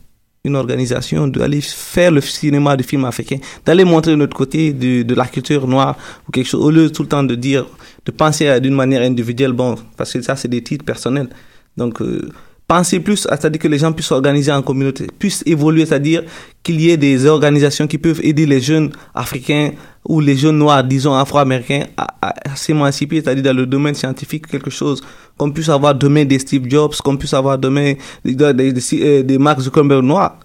une 0.45 0.57
organisation, 0.57 1.29
d'aller 1.29 1.61
faire 1.61 2.11
le 2.11 2.23
cinéma 2.23 2.77
de 2.77 2.83
films 2.83 3.05
africains, 3.05 3.39
d'aller 3.65 3.85
montrer 3.85 4.17
notre 4.17 4.37
côté 4.37 4.73
de, 4.73 5.03
de 5.03 5.15
la 5.15 5.27
culture 5.27 5.69
noire 5.69 5.97
ou 6.27 6.33
quelque 6.33 6.49
chose, 6.49 6.65
au 6.65 6.71
lieu 6.71 6.91
tout 6.91 7.03
le 7.03 7.09
temps 7.09 7.23
de 7.23 7.35
dire, 7.35 7.67
de 8.07 8.11
penser 8.11 8.59
d'une 8.59 8.75
manière 8.75 9.03
individuelle, 9.03 9.53
bon, 9.53 9.77
parce 9.99 10.15
que 10.15 10.23
ça, 10.23 10.35
c'est 10.35 10.49
des 10.49 10.63
titres 10.63 10.85
personnels. 10.85 11.29
Donc, 11.77 12.01
penser 12.73 13.01
plus, 13.01 13.27
c'est-à-dire 13.29 13.61
que 13.61 13.69
les 13.69 13.79
gens 13.79 13.93
puissent 13.93 14.07
s'organiser 14.07 14.51
en 14.51 14.63
communauté, 14.63 15.07
puissent 15.19 15.43
évoluer, 15.45 15.85
c'est-à-dire 15.85 16.23
qu'il 16.63 16.81
y 16.81 16.89
ait 16.89 16.97
des 16.97 17.27
organisations 17.27 17.87
qui 17.87 17.99
peuvent 17.99 18.21
aider 18.23 18.47
les 18.47 18.63
jeunes 18.63 18.91
africains 19.15 19.73
ou 20.09 20.21
les 20.21 20.37
jeunes 20.37 20.57
noirs, 20.57 20.83
disons 20.83 21.15
afro-américains, 21.15 21.85
à, 21.99 22.57
s'émanciper, 22.57 23.21
c'est-à-dire 23.21 23.45
dans 23.45 23.57
le 23.63 23.67
domaine 23.67 23.95
scientifique, 23.95 24.47
quelque 24.47 24.71
chose, 24.71 25.03
qu'on 25.37 25.51
puisse 25.51 25.69
avoir 25.69 25.95
demain 25.95 26.25
des 26.25 26.39
Steve 26.39 26.65
Jobs, 26.67 26.95
qu'on 27.05 27.19
puisse 27.19 27.35
avoir 27.35 27.59
demain 27.59 27.93
des, 28.25 28.35
des, 28.35 28.73
des, 28.73 28.83
euh, 28.95 29.23
des 29.23 29.37
Mark 29.37 29.61
Zuckerberg 29.61 30.03
noirs. 30.03 30.39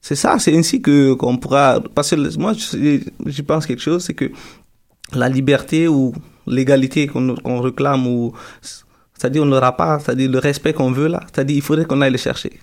C'est 0.00 0.14
ça, 0.14 0.38
c'est 0.38 0.56
ainsi 0.56 0.80
que 0.80 1.14
qu'on 1.14 1.36
pourra, 1.36 1.80
parce 1.96 2.10
que 2.10 2.38
moi, 2.38 2.52
je, 2.52 3.00
je 3.26 3.42
pense 3.42 3.66
quelque 3.66 3.82
chose, 3.82 4.04
c'est 4.04 4.14
que 4.14 4.30
la 5.14 5.28
liberté 5.28 5.88
ou 5.88 6.12
l'égalité 6.46 7.08
qu'on 7.08 7.60
réclame 7.60 8.06
ou 8.06 8.32
c'est-à-dire, 9.22 9.44
on 9.44 9.46
n'aura 9.46 9.76
pas, 9.76 10.00
c'est-à-dire, 10.00 10.28
le 10.28 10.40
respect 10.40 10.72
qu'on 10.72 10.90
veut 10.90 11.06
là. 11.06 11.20
C'est-à-dire, 11.32 11.54
il 11.54 11.62
faudrait 11.62 11.84
qu'on 11.84 12.00
aille 12.00 12.10
le 12.10 12.18
chercher. 12.18 12.58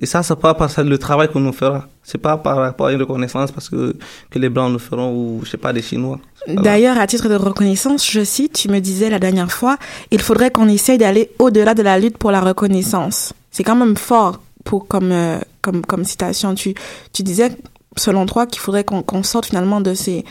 Et 0.00 0.06
ça, 0.06 0.22
c'est 0.22 0.36
pas 0.36 0.54
par 0.54 0.70
le 0.84 0.98
travail 0.98 1.28
qu'on 1.28 1.40
nous 1.40 1.52
fera. 1.52 1.88
C'est 2.04 2.18
pas 2.18 2.36
par 2.36 2.58
rapport 2.58 2.86
à 2.86 2.92
une 2.92 3.00
reconnaissance 3.00 3.50
parce 3.50 3.68
que, 3.68 3.96
que 4.30 4.38
les 4.38 4.48
Blancs 4.48 4.70
nous 4.70 4.78
feront 4.78 5.12
ou, 5.12 5.40
je 5.42 5.50
sais 5.50 5.56
pas, 5.56 5.72
des 5.72 5.82
Chinois. 5.82 6.20
D'ailleurs, 6.46 6.96
à 6.96 7.08
titre 7.08 7.28
de 7.28 7.34
reconnaissance, 7.34 8.08
je 8.08 8.22
cite, 8.22 8.52
tu 8.52 8.68
me 8.68 8.78
disais 8.78 9.10
la 9.10 9.18
dernière 9.18 9.50
fois, 9.50 9.78
il 10.12 10.20
faudrait 10.20 10.52
qu'on 10.52 10.68
essaye 10.68 10.96
d'aller 10.96 11.32
au-delà 11.40 11.74
de 11.74 11.82
la 11.82 11.98
lutte 11.98 12.18
pour 12.18 12.30
la 12.30 12.40
reconnaissance. 12.40 13.32
C'est 13.50 13.64
quand 13.64 13.74
même 13.74 13.96
fort 13.96 14.40
pour, 14.62 14.86
comme, 14.86 15.10
euh, 15.10 15.40
comme, 15.60 15.84
comme 15.84 16.04
citation. 16.04 16.54
Tu, 16.54 16.74
tu 17.12 17.24
disais, 17.24 17.50
selon 17.96 18.26
toi, 18.26 18.46
qu'il 18.46 18.60
faudrait 18.60 18.84
qu'on 18.84 19.22
sorte 19.24 19.46
finalement 19.46 19.80
de 19.80 19.94
ces, 19.94 20.24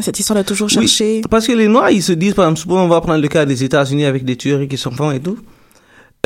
cette 0.00 0.18
histoire 0.18 0.38
de 0.38 0.44
toujours 0.46 0.68
chercher. 0.68 1.22
parce 1.30 1.46
que 1.46 1.52
les 1.52 1.68
Noirs, 1.68 1.90
ils 1.90 2.02
se 2.02 2.12
disent, 2.12 2.34
par 2.34 2.48
exemple, 2.48 2.72
on 2.72 2.88
va 2.88 3.00
prendre 3.00 3.20
le 3.20 3.28
cas 3.28 3.44
des 3.44 3.64
États-Unis 3.64 4.04
avec 4.04 4.24
des 4.24 4.36
tueries 4.36 4.68
qui 4.68 4.76
sont 4.76 4.90
faites 4.90 5.16
et 5.16 5.20
tout. 5.20 5.38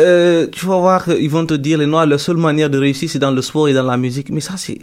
Euh, 0.00 0.46
tu 0.50 0.64
vas 0.66 0.78
voir 0.78 1.08
ils 1.08 1.28
vont 1.28 1.44
te 1.44 1.54
dire, 1.54 1.78
les 1.78 1.87
Noirs, 1.87 2.06
la 2.06 2.18
seule 2.18 2.38
manière 2.38 2.70
de 2.70 2.78
réussir, 2.78 3.11
c'est 3.11 3.18
dans 3.18 3.30
le 3.30 3.42
sport 3.42 3.68
et 3.68 3.74
dans 3.74 3.82
la 3.82 3.96
musique. 3.96 4.30
Mais 4.30 4.40
ça, 4.40 4.54
c'est... 4.56 4.78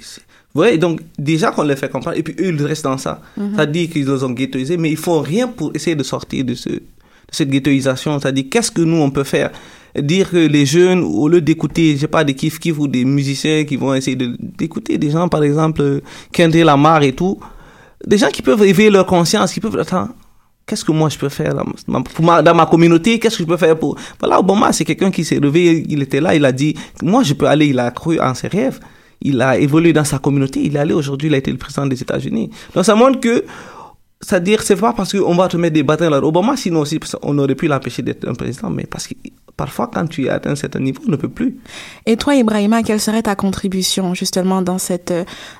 Vous 0.53 0.61
voyez, 0.61 0.77
donc 0.77 1.01
déjà 1.17 1.51
qu'on 1.51 1.63
les 1.63 1.75
fait 1.75 1.89
comprendre, 1.89 2.17
et 2.17 2.23
puis 2.23 2.33
eux, 2.39 2.53
ils 2.53 2.63
restent 2.63 2.83
dans 2.83 2.97
ça. 2.97 3.21
Mm-hmm. 3.37 3.55
Ça 3.55 3.65
dit 3.65 3.89
qu'ils 3.89 4.07
les 4.07 4.23
ont 4.23 4.31
ghettoisés, 4.31 4.77
mais 4.77 4.89
ils 4.89 4.97
font 4.97 5.21
rien 5.21 5.47
pour 5.47 5.71
essayer 5.75 5.95
de 5.95 6.03
sortir 6.03 6.43
de, 6.43 6.55
ce, 6.55 6.69
de 6.69 6.81
cette 7.31 7.49
ghettoisation. 7.49 8.19
C'est-à-dire, 8.19 8.45
qu'est-ce 8.49 8.71
que 8.71 8.81
nous, 8.81 8.97
on 8.97 9.11
peut 9.11 9.23
faire? 9.23 9.51
Dire 9.95 10.29
que 10.29 10.37
les 10.37 10.65
jeunes, 10.65 11.03
au 11.03 11.27
lieu 11.27 11.41
d'écouter, 11.41 11.95
je 11.95 12.01
sais 12.01 12.07
pas, 12.07 12.23
des 12.23 12.33
kiff-kiff 12.33 12.77
ou 12.77 12.87
des 12.87 13.05
musiciens 13.05 13.63
qui 13.63 13.75
vont 13.75 13.93
essayer 13.93 14.15
d'écouter 14.15 14.97
des 14.97 15.11
gens, 15.11 15.27
par 15.27 15.43
exemple, 15.43 16.01
Kendrick 16.31 16.65
Lamar 16.65 17.03
et 17.03 17.13
tout, 17.13 17.39
des 18.05 18.17
gens 18.17 18.29
qui 18.29 18.41
peuvent 18.41 18.63
éveiller 18.63 18.89
leur 18.89 19.05
conscience, 19.05 19.53
qui 19.53 19.59
peuvent, 19.59 19.77
attends, 19.79 20.09
qu'est-ce 20.65 20.85
que 20.85 20.91
moi 20.91 21.09
je 21.09 21.17
peux 21.17 21.29
faire 21.29 21.53
dans 21.87 22.55
ma, 22.55 22.65
communauté, 22.65 23.19
qu'est-ce 23.19 23.37
que 23.37 23.43
je 23.43 23.47
peux 23.47 23.57
faire 23.57 23.77
pour... 23.77 23.97
Voilà, 24.19 24.39
Obama, 24.39 24.71
c'est 24.71 24.85
quelqu'un 24.85 25.11
qui 25.11 25.23
s'est 25.23 25.39
réveillé, 25.39 25.85
il 25.89 26.01
était 26.01 26.21
là, 26.21 26.35
il 26.35 26.45
a 26.45 26.51
dit, 26.51 26.75
moi 27.01 27.23
je 27.23 27.33
peux 27.33 27.47
aller, 27.47 27.67
il 27.67 27.79
a 27.79 27.91
cru 27.91 28.19
en 28.19 28.33
ses 28.33 28.47
rêves, 28.47 28.79
il 29.21 29.41
a 29.41 29.57
évolué 29.57 29.93
dans 29.93 30.05
sa 30.05 30.19
communauté, 30.19 30.61
il 30.63 30.75
est 30.75 30.79
allé 30.79 30.93
aujourd'hui, 30.93 31.27
il 31.27 31.33
a 31.33 31.37
été 31.37 31.51
le 31.51 31.57
président 31.57 31.85
des 31.85 32.01
États-Unis. 32.01 32.49
Donc 32.73 32.85
ça 32.85 32.95
montre 32.95 33.19
que 33.19 33.43
c'est-à-dire, 34.21 34.61
c'est 34.61 34.75
pas 34.75 34.93
parce 34.93 35.13
qu'on 35.13 35.35
va 35.35 35.47
te 35.47 35.55
mettre 35.55 35.73
des 35.73 35.83
bâtons 35.83 36.09
là. 36.09 36.17
Obama, 36.17 36.57
sinon 36.57 36.81
aussi, 36.81 36.99
on 37.21 37.37
aurait 37.37 37.55
pu 37.55 37.67
l'empêcher 37.67 38.01
d'être 38.01 38.27
un 38.27 38.33
président, 38.33 38.69
mais 38.69 38.85
parce 38.85 39.07
que 39.07 39.13
parfois, 39.63 39.87
quand 39.93 40.07
tu 40.07 40.29
atteins 40.29 40.51
un 40.51 40.55
certain 40.55 40.79
niveau, 40.79 41.01
on 41.07 41.11
ne 41.11 41.17
peut 41.17 41.33
plus. 41.39 41.57
Et 42.05 42.15
toi, 42.15 42.33
Ibrahima, 42.33 42.81
quelle 42.81 43.01
serait 43.07 43.23
ta 43.23 43.35
contribution, 43.35 44.13
justement, 44.21 44.61
dans 44.69 44.79
cette, 44.87 45.13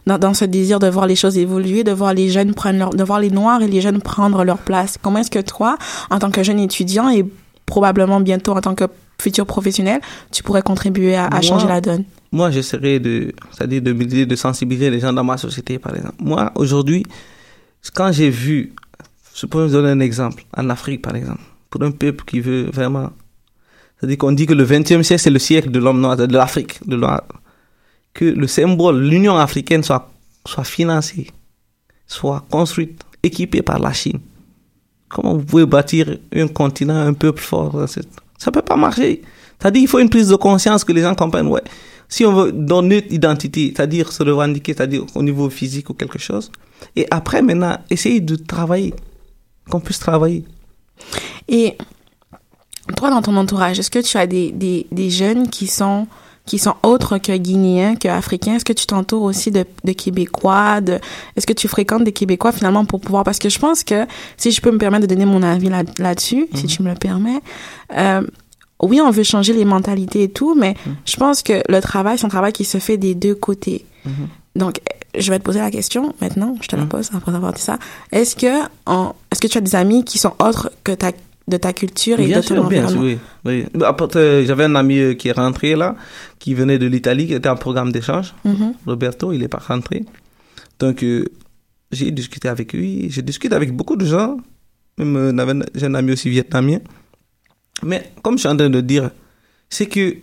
dans, 0.07 0.17
dans 0.17 0.33
ce 0.33 0.45
désir 0.45 0.79
de 0.79 0.88
voir 0.88 1.05
les 1.05 1.17
choses 1.17 1.38
évoluer, 1.38 1.83
de 1.83 1.91
voir 1.91 2.13
les 2.13 2.29
jeunes 2.29 2.53
prendre 2.53 2.79
leur, 2.79 2.91
de 2.91 3.03
voir 3.03 3.19
les 3.19 3.29
noirs 3.29 3.62
et 3.62 3.67
les 3.67 3.81
jeunes 3.81 4.01
prendre 4.01 4.45
leur 4.45 4.59
place? 4.69 4.97
Comment 5.01 5.19
est-ce 5.19 5.33
que 5.39 5.43
toi, 5.55 5.77
en 6.09 6.17
tant 6.17 6.31
que 6.31 6.43
jeune 6.43 6.59
étudiant 6.59 7.09
et 7.09 7.25
probablement 7.65 8.21
bientôt 8.21 8.53
en 8.53 8.62
tant 8.62 8.73
que 8.73 8.85
futur 9.19 9.45
professionnel, 9.45 9.99
tu 10.31 10.43
pourrais 10.43 10.63
contribuer 10.63 11.15
à, 11.17 11.27
à 11.27 11.41
changer 11.41 11.67
la 11.67 11.81
donne? 11.81 12.05
Moi, 12.31 12.51
j'essaierai 12.51 12.99
de, 12.99 13.33
c'est-à-dire 13.51 13.81
de, 13.81 13.91
de 14.23 14.35
sensibiliser 14.35 14.89
les 14.89 15.01
gens 15.01 15.12
dans 15.12 15.25
ma 15.25 15.38
société, 15.38 15.77
par 15.77 15.93
exemple. 15.93 16.15
Moi, 16.19 16.51
aujourd'hui, 16.55 17.03
quand 17.93 18.12
j'ai 18.13 18.29
vu, 18.29 18.73
je 19.35 19.45
peux 19.45 19.62
vous 19.65 19.73
donner 19.73 19.89
un 19.89 19.99
exemple, 19.99 20.45
en 20.55 20.69
Afrique 20.69 21.01
par 21.01 21.15
exemple, 21.15 21.41
pour 21.69 21.83
un 21.83 21.91
peuple 21.91 22.23
qui 22.25 22.39
veut 22.39 22.69
vraiment, 22.71 23.09
c'est-à-dire 23.99 24.17
qu'on 24.17 24.31
dit 24.31 24.45
que 24.45 24.53
le 24.53 24.65
20e 24.65 25.03
siècle 25.03 25.21
c'est 25.21 25.29
le 25.29 25.39
siècle 25.39 25.71
de 25.71 25.79
l'homme 25.79 25.99
noir, 25.99 26.15
de 26.15 26.33
l'Afrique, 26.33 26.79
de 26.88 26.99
que 28.13 28.25
le 28.25 28.47
symbole, 28.47 29.01
l'Union 29.01 29.38
africaine 29.38 29.83
soit, 29.83 30.09
soit 30.45 30.63
financée, 30.63 31.27
soit 32.07 32.45
construite, 32.49 33.01
équipée 33.21 33.62
par 33.62 33.79
la 33.79 33.93
Chine. 33.93 34.19
Comment 35.09 35.35
vous 35.35 35.43
pouvez 35.43 35.65
bâtir 35.65 36.17
un 36.33 36.47
continent, 36.47 36.95
un 36.95 37.13
peuple 37.13 37.41
fort 37.41 37.85
Ça 38.38 38.51
peut 38.51 38.62
pas 38.62 38.75
marcher. 38.75 39.21
C'est-à-dire 39.59 39.81
il 39.81 39.88
faut 39.88 39.99
une 39.99 40.09
prise 40.09 40.29
de 40.29 40.35
conscience 40.35 40.83
que 40.83 40.93
les 40.93 41.01
gens 41.01 41.15
comprennent, 41.15 41.47
ouais, 41.47 41.63
si 42.07 42.25
on 42.25 42.33
veut 42.33 42.51
donner 42.51 43.01
notre 43.01 43.13
identité, 43.13 43.73
c'est-à-dire 43.75 44.12
se 44.12 44.23
revendiquer, 44.23 44.73
c'est-à-dire 44.73 45.05
au 45.15 45.21
niveau 45.21 45.49
physique 45.49 45.89
ou 45.89 45.93
quelque 45.93 46.17
chose, 46.17 46.51
et 46.95 47.05
après 47.12 47.41
maintenant, 47.41 47.77
essayer 47.89 48.19
de 48.19 48.35
travailler, 48.35 48.93
qu'on 49.69 49.79
puisse 49.79 49.99
travailler. 49.99 50.45
Et 51.47 51.75
toi, 52.95 53.10
dans 53.10 53.21
ton 53.21 53.36
entourage, 53.38 53.80
est-ce 53.80 53.91
que 53.91 53.99
tu 53.99 54.17
as 54.17 54.28
des, 54.28 54.52
des, 54.52 54.88
des 54.91 55.10
jeunes 55.10 55.49
qui 55.49 55.67
sont 55.67 56.08
qui 56.45 56.58
sont 56.58 56.73
autres 56.82 57.19
que 57.19 57.38
guinéens, 57.38 57.95
que 57.95 58.08
africains? 58.08 58.56
Est-ce 58.56 58.65
que 58.65 58.73
tu 58.73 58.88
t'entoures 58.88 59.21
aussi 59.21 59.52
de, 59.52 59.65
de 59.84 59.91
Québécois? 59.91 60.82
De, 60.82 60.99
est-ce 61.36 61.45
que 61.45 61.54
tu 61.54 61.67
fréquentes 61.67 62.04
des 62.04 62.12
Québécois 62.12 62.52
finalement 62.52 62.86
pour 62.86 63.02
pouvoir... 63.02 63.23
Parce 63.23 63.38
que 63.38 63.49
je 63.49 63.60
pense 63.60 63.84
que, 63.84 64.08
si 64.36 64.49
je 64.49 64.60
peux 64.60 64.71
me 64.71 64.80
permettre 64.80 65.04
de 65.04 65.13
donner 65.13 65.25
mon 65.25 65.43
avis 65.43 65.69
là, 65.69 65.84
là-dessus, 65.99 66.47
si 66.56 66.63
mhm. 66.63 66.69
tu 66.69 66.82
me 66.82 66.89
le 66.89 66.95
permets, 66.95 67.39
euh, 67.95 68.23
oui, 68.82 68.99
on 68.99 69.12
veut 69.12 69.21
changer 69.23 69.54
les 69.54 69.65
mentalités 69.65 70.23
et 70.23 70.30
tout, 70.30 70.56
mais 70.56 70.71
mm. 70.71 70.89
je 71.06 71.17
pense 71.17 71.43
que 71.43 71.62
le 71.67 71.82
travail, 71.82 72.17
c'est 72.17 72.25
un 72.25 72.30
travail 72.30 72.54
qui 72.54 72.63
se 72.63 72.78
fait 72.78 72.97
des 72.97 73.13
deux 73.13 73.36
côtés. 73.36 73.86
Mm-hmm. 74.08 74.60
Donc, 74.60 74.80
je 75.17 75.30
vais 75.30 75.39
te 75.39 75.43
poser 75.43 75.60
la 75.60 75.69
question 75.69 76.13
maintenant, 76.21 76.56
je 76.62 76.67
te 76.67 76.75
la 76.75 76.86
pose 76.86 77.10
après 77.13 77.36
avoir 77.36 77.52
dit 77.52 77.62
ça. 77.62 77.78
Est-ce 78.12 78.36
que, 78.36 78.62
est-ce 79.32 79.41
que 79.41 79.47
tu 79.47 79.58
as 79.58 79.62
des 79.62 79.75
amis 79.75 80.06
qui 80.06 80.17
sont 80.17 80.34
autres 80.39 80.71
que 80.84 80.93
ta, 80.93 81.12
de 81.49 81.57
ta 81.57 81.73
culture 81.73 82.19
et 82.19 82.27
de 82.27 82.41
ton 82.41 82.57
environnement? 82.63 83.01
Bien 83.01 83.17
sûr, 83.17 83.19
oui. 83.45 83.65
oui. 83.73 83.81
Euh, 84.15 84.45
j'avais 84.45 84.65
un 84.65 84.75
ami 84.75 84.99
euh, 84.99 85.13
qui 85.15 85.29
est 85.29 85.33
rentré 85.33 85.75
là, 85.75 85.95
qui 86.38 86.53
venait 86.53 86.77
de 86.77 86.85
l'Italie, 86.85 87.27
qui 87.27 87.33
était 87.33 87.49
en 87.49 87.55
programme 87.55 87.91
d'échange. 87.91 88.33
Mm-hmm. 88.45 88.73
Roberto, 88.85 89.33
il 89.33 89.43
est 89.43 89.47
pas 89.47 89.57
rentré. 89.59 90.05
Donc, 90.79 91.03
euh, 91.03 91.25
j'ai 91.91 92.12
discuté 92.12 92.47
avec 92.47 92.73
lui. 92.73 93.09
J'ai 93.09 93.23
discuté 93.23 93.55
avec 93.55 93.75
beaucoup 93.75 93.95
de 93.95 94.05
gens. 94.05 94.38
Même, 94.97 95.65
j'ai 95.75 95.88
un 95.88 95.95
ami 95.95 96.12
aussi 96.12 96.29
vietnamien. 96.29 96.79
Mais 97.83 98.12
comme 98.21 98.35
je 98.35 98.41
suis 98.41 98.49
en 98.49 98.57
train 98.57 98.69
de 98.69 98.81
dire, 98.81 99.09
c'est 99.69 99.88
que 99.88 100.17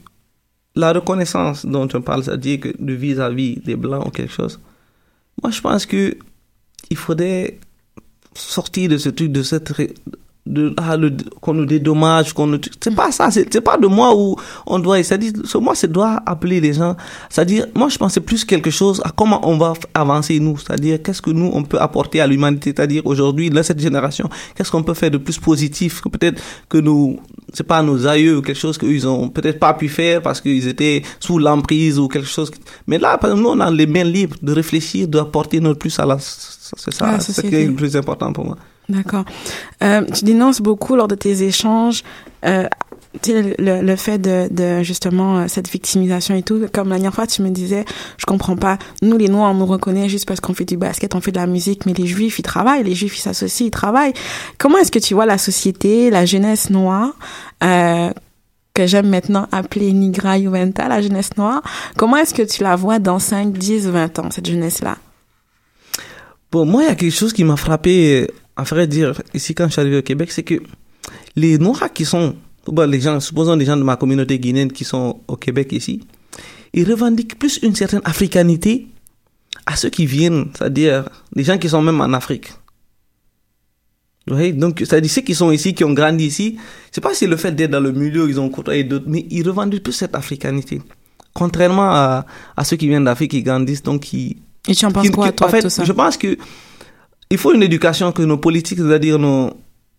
la 0.74 0.92
reconnaissance 0.92 1.64
dont 1.64 1.88
on 1.92 2.02
parle, 2.02 2.22
c'est-à-dire 2.22 2.60
que 2.60 2.68
de 2.78 2.92
vis-à-vis 2.92 3.56
des 3.56 3.76
blancs 3.76 4.06
ou 4.06 4.10
quelque 4.10 4.32
chose, 4.32 4.60
moi 5.42 5.50
je 5.50 5.60
pense 5.60 5.86
que 5.86 6.16
il 6.90 6.96
faudrait 6.96 7.58
sortir 8.34 8.90
de 8.90 8.98
ce 8.98 9.08
truc, 9.08 9.32
de 9.32 9.42
cette 9.42 9.72
de 10.46 10.74
ah, 10.76 10.96
qu'on 11.40 11.54
nous 11.54 11.66
dédommage 11.66 12.32
qu'on 12.32 12.46
nous 12.46 12.58
c'est 12.80 12.94
pas 12.94 13.10
ça 13.10 13.30
c'est 13.30 13.52
c'est 13.52 13.60
pas 13.60 13.76
de 13.76 13.86
moi 13.86 14.14
où 14.16 14.36
on 14.66 14.78
doit 14.78 15.02
c'est-à-dire 15.02 15.32
ce 15.44 15.58
moi 15.58 15.74
c'est 15.74 15.90
doit 15.90 16.22
appeler 16.26 16.60
les 16.60 16.74
gens. 16.74 16.96
C'est-à-dire 17.30 17.66
moi 17.74 17.88
je 17.88 17.98
pensais 17.98 18.20
plus 18.20 18.44
quelque 18.44 18.70
chose 18.70 19.00
à 19.04 19.10
comment 19.10 19.40
on 19.48 19.56
va 19.56 19.72
avancer 19.94 20.38
nous. 20.40 20.58
C'est-à-dire 20.58 21.02
qu'est-ce 21.02 21.22
que 21.22 21.30
nous 21.30 21.50
on 21.52 21.62
peut 21.64 21.80
apporter 21.80 22.20
à 22.20 22.26
l'humanité? 22.26 22.72
C'est-à-dire 22.74 23.02
aujourd'hui 23.06 23.50
dans 23.50 23.62
cette 23.62 23.80
génération 23.80 24.28
qu'est-ce 24.54 24.70
qu'on 24.70 24.82
peut 24.82 24.94
faire 24.94 25.10
de 25.10 25.18
plus 25.18 25.38
positif 25.38 26.02
peut-être 26.02 26.40
que 26.68 26.78
nous 26.78 27.18
c'est 27.52 27.66
pas 27.66 27.82
nos 27.82 28.06
aïeux 28.06 28.40
quelque 28.42 28.58
chose 28.58 28.76
qu'ils 28.78 29.06
ont 29.06 29.28
peut-être 29.28 29.58
pas 29.58 29.74
pu 29.74 29.88
faire 29.88 30.20
parce 30.22 30.40
qu'ils 30.40 30.66
étaient 30.68 31.02
sous 31.20 31.38
l'emprise 31.38 31.98
ou 31.98 32.08
quelque 32.08 32.28
chose 32.28 32.50
mais 32.86 32.98
là 32.98 33.18
nous 33.34 33.48
on 33.48 33.60
a 33.60 33.70
les 33.70 33.86
mains 33.86 34.04
libres 34.04 34.36
de 34.42 34.52
réfléchir 34.52 35.08
d'apporter 35.08 35.60
notre 35.60 35.78
plus 35.78 35.98
à 35.98 36.06
la 36.06 36.18
c'est 36.76 36.92
ça 36.92 37.20
c'est 37.20 37.32
ce 37.32 37.40
qui 37.42 37.54
est 37.54 37.66
le 37.66 37.74
plus 37.74 37.96
important 37.96 38.32
pour 38.32 38.44
moi 38.44 38.56
D'accord. 38.88 39.24
Euh, 39.82 40.04
tu 40.14 40.24
dénonces 40.24 40.60
beaucoup 40.60 40.94
lors 40.96 41.08
de 41.08 41.14
tes 41.14 41.42
échanges 41.42 42.02
euh, 42.44 42.68
le, 43.26 43.80
le 43.82 43.96
fait 43.96 44.18
de, 44.18 44.48
de 44.50 44.82
justement 44.82 45.38
euh, 45.38 45.44
cette 45.48 45.68
victimisation 45.68 46.34
et 46.36 46.42
tout. 46.42 46.66
Comme 46.72 46.90
la 46.90 46.96
dernière 46.96 47.14
fois, 47.14 47.26
tu 47.26 47.42
me 47.42 47.50
disais, 47.50 47.84
je 48.18 48.26
comprends 48.26 48.56
pas. 48.56 48.78
Nous, 49.02 49.16
les 49.16 49.28
Noirs, 49.28 49.50
on 49.50 49.54
nous 49.54 49.66
reconnaît 49.66 50.08
juste 50.08 50.26
parce 50.26 50.40
qu'on 50.40 50.54
fait 50.54 50.64
du 50.64 50.76
basket, 50.76 51.14
on 51.14 51.20
fait 51.20 51.32
de 51.32 51.38
la 51.38 51.46
musique, 51.46 51.86
mais 51.86 51.94
les 51.94 52.06
Juifs, 52.06 52.38
ils 52.38 52.42
travaillent, 52.42 52.84
les 52.84 52.94
Juifs, 52.94 53.16
ils 53.18 53.22
s'associent, 53.22 53.66
ils 53.66 53.70
travaillent. 53.70 54.12
Comment 54.58 54.78
est-ce 54.78 54.92
que 54.92 54.98
tu 54.98 55.14
vois 55.14 55.26
la 55.26 55.38
société, 55.38 56.10
la 56.10 56.26
jeunesse 56.26 56.70
noire, 56.70 57.14
que 57.60 58.86
j'aime 58.86 59.08
maintenant 59.08 59.48
appeler 59.50 59.92
Nigra 59.92 60.38
Juventa, 60.38 60.86
la 60.86 61.00
jeunesse 61.00 61.30
noire? 61.36 61.62
Comment 61.96 62.18
est-ce 62.18 62.34
que 62.34 62.42
tu 62.42 62.62
la 62.62 62.76
vois 62.76 62.98
dans 62.98 63.18
5, 63.18 63.52
10, 63.52 63.88
20 63.88 64.18
ans, 64.18 64.30
cette 64.30 64.46
jeunesse-là? 64.46 64.98
Bon, 66.52 66.64
moi, 66.64 66.84
il 66.84 66.86
y 66.86 66.90
a 66.90 66.94
quelque 66.94 67.14
chose 67.14 67.32
qui 67.32 67.44
m'a 67.44 67.56
frappé, 67.56 68.28
à 68.56 68.62
vrai 68.62 68.86
dire, 68.86 69.20
ici 69.34 69.54
quand 69.54 69.66
je 69.66 69.72
suis 69.72 69.80
arrivé 69.80 69.98
au 69.98 70.02
Québec, 70.02 70.30
c'est 70.30 70.44
que 70.44 70.54
les 71.34 71.58
Noirs 71.58 71.92
qui 71.92 72.04
sont, 72.04 72.36
bon, 72.66 72.88
les 72.88 73.00
gens, 73.00 73.18
supposons 73.20 73.56
les 73.56 73.64
gens 73.64 73.76
de 73.76 73.82
ma 73.82 73.96
communauté 73.96 74.38
guinéenne 74.38 74.72
qui 74.72 74.84
sont 74.84 75.20
au 75.26 75.36
Québec 75.36 75.72
ici, 75.72 76.00
ils 76.72 76.88
revendiquent 76.88 77.38
plus 77.38 77.58
une 77.62 77.74
certaine 77.74 78.02
africanité 78.04 78.86
à 79.64 79.76
ceux 79.76 79.90
qui 79.90 80.06
viennent, 80.06 80.46
c'est-à-dire 80.56 81.08
les 81.34 81.42
gens 81.42 81.58
qui 81.58 81.68
sont 81.68 81.82
même 81.82 82.00
en 82.00 82.12
Afrique. 82.12 82.52
Vous 84.28 84.34
voyez, 84.34 84.52
donc, 84.52 84.78
c'est-à-dire 84.80 85.10
ceux 85.10 85.22
qui 85.22 85.34
sont 85.34 85.52
ici, 85.52 85.74
qui 85.74 85.84
ont 85.84 85.92
grandi 85.92 86.26
ici, 86.26 86.58
c'est 86.90 87.00
pas 87.00 87.14
si 87.14 87.26
le 87.26 87.36
fait 87.36 87.52
d'être 87.52 87.70
dans 87.70 87.80
le 87.80 87.92
milieu, 87.92 88.28
ils 88.28 88.40
ont 88.40 88.48
côtoyé 88.48 88.84
d'autres, 88.84 89.06
mais 89.08 89.26
ils 89.30 89.46
revendiquent 89.46 89.84
plus 89.84 89.92
cette 89.92 90.14
africanité. 90.14 90.82
Contrairement 91.32 91.90
à, 91.90 92.26
à 92.56 92.64
ceux 92.64 92.76
qui 92.76 92.88
viennent 92.88 93.04
d'Afrique, 93.04 93.30
qui 93.32 93.42
grandissent, 93.42 93.82
donc 93.82 94.02
qui, 94.02 94.38
Et 94.68 94.74
tu 94.74 94.84
en 94.86 94.90
penses 94.90 95.06
qui- 95.06 95.12
quoi, 95.12 95.28
qui- 95.28 95.34
toi, 95.36 95.46
en 95.46 95.50
fait, 95.50 95.58
de 95.58 95.62
tout 95.64 95.70
ça? 95.70 95.84
je 95.84 95.92
pense 95.92 96.16
que 96.16 96.36
il 97.30 97.38
faut 97.38 97.52
une 97.52 97.62
éducation 97.62 98.12
que 98.12 98.22
nos 98.22 98.36
politiques, 98.38 98.78
c'est-à-dire 98.78 99.18
nos, 99.18 99.50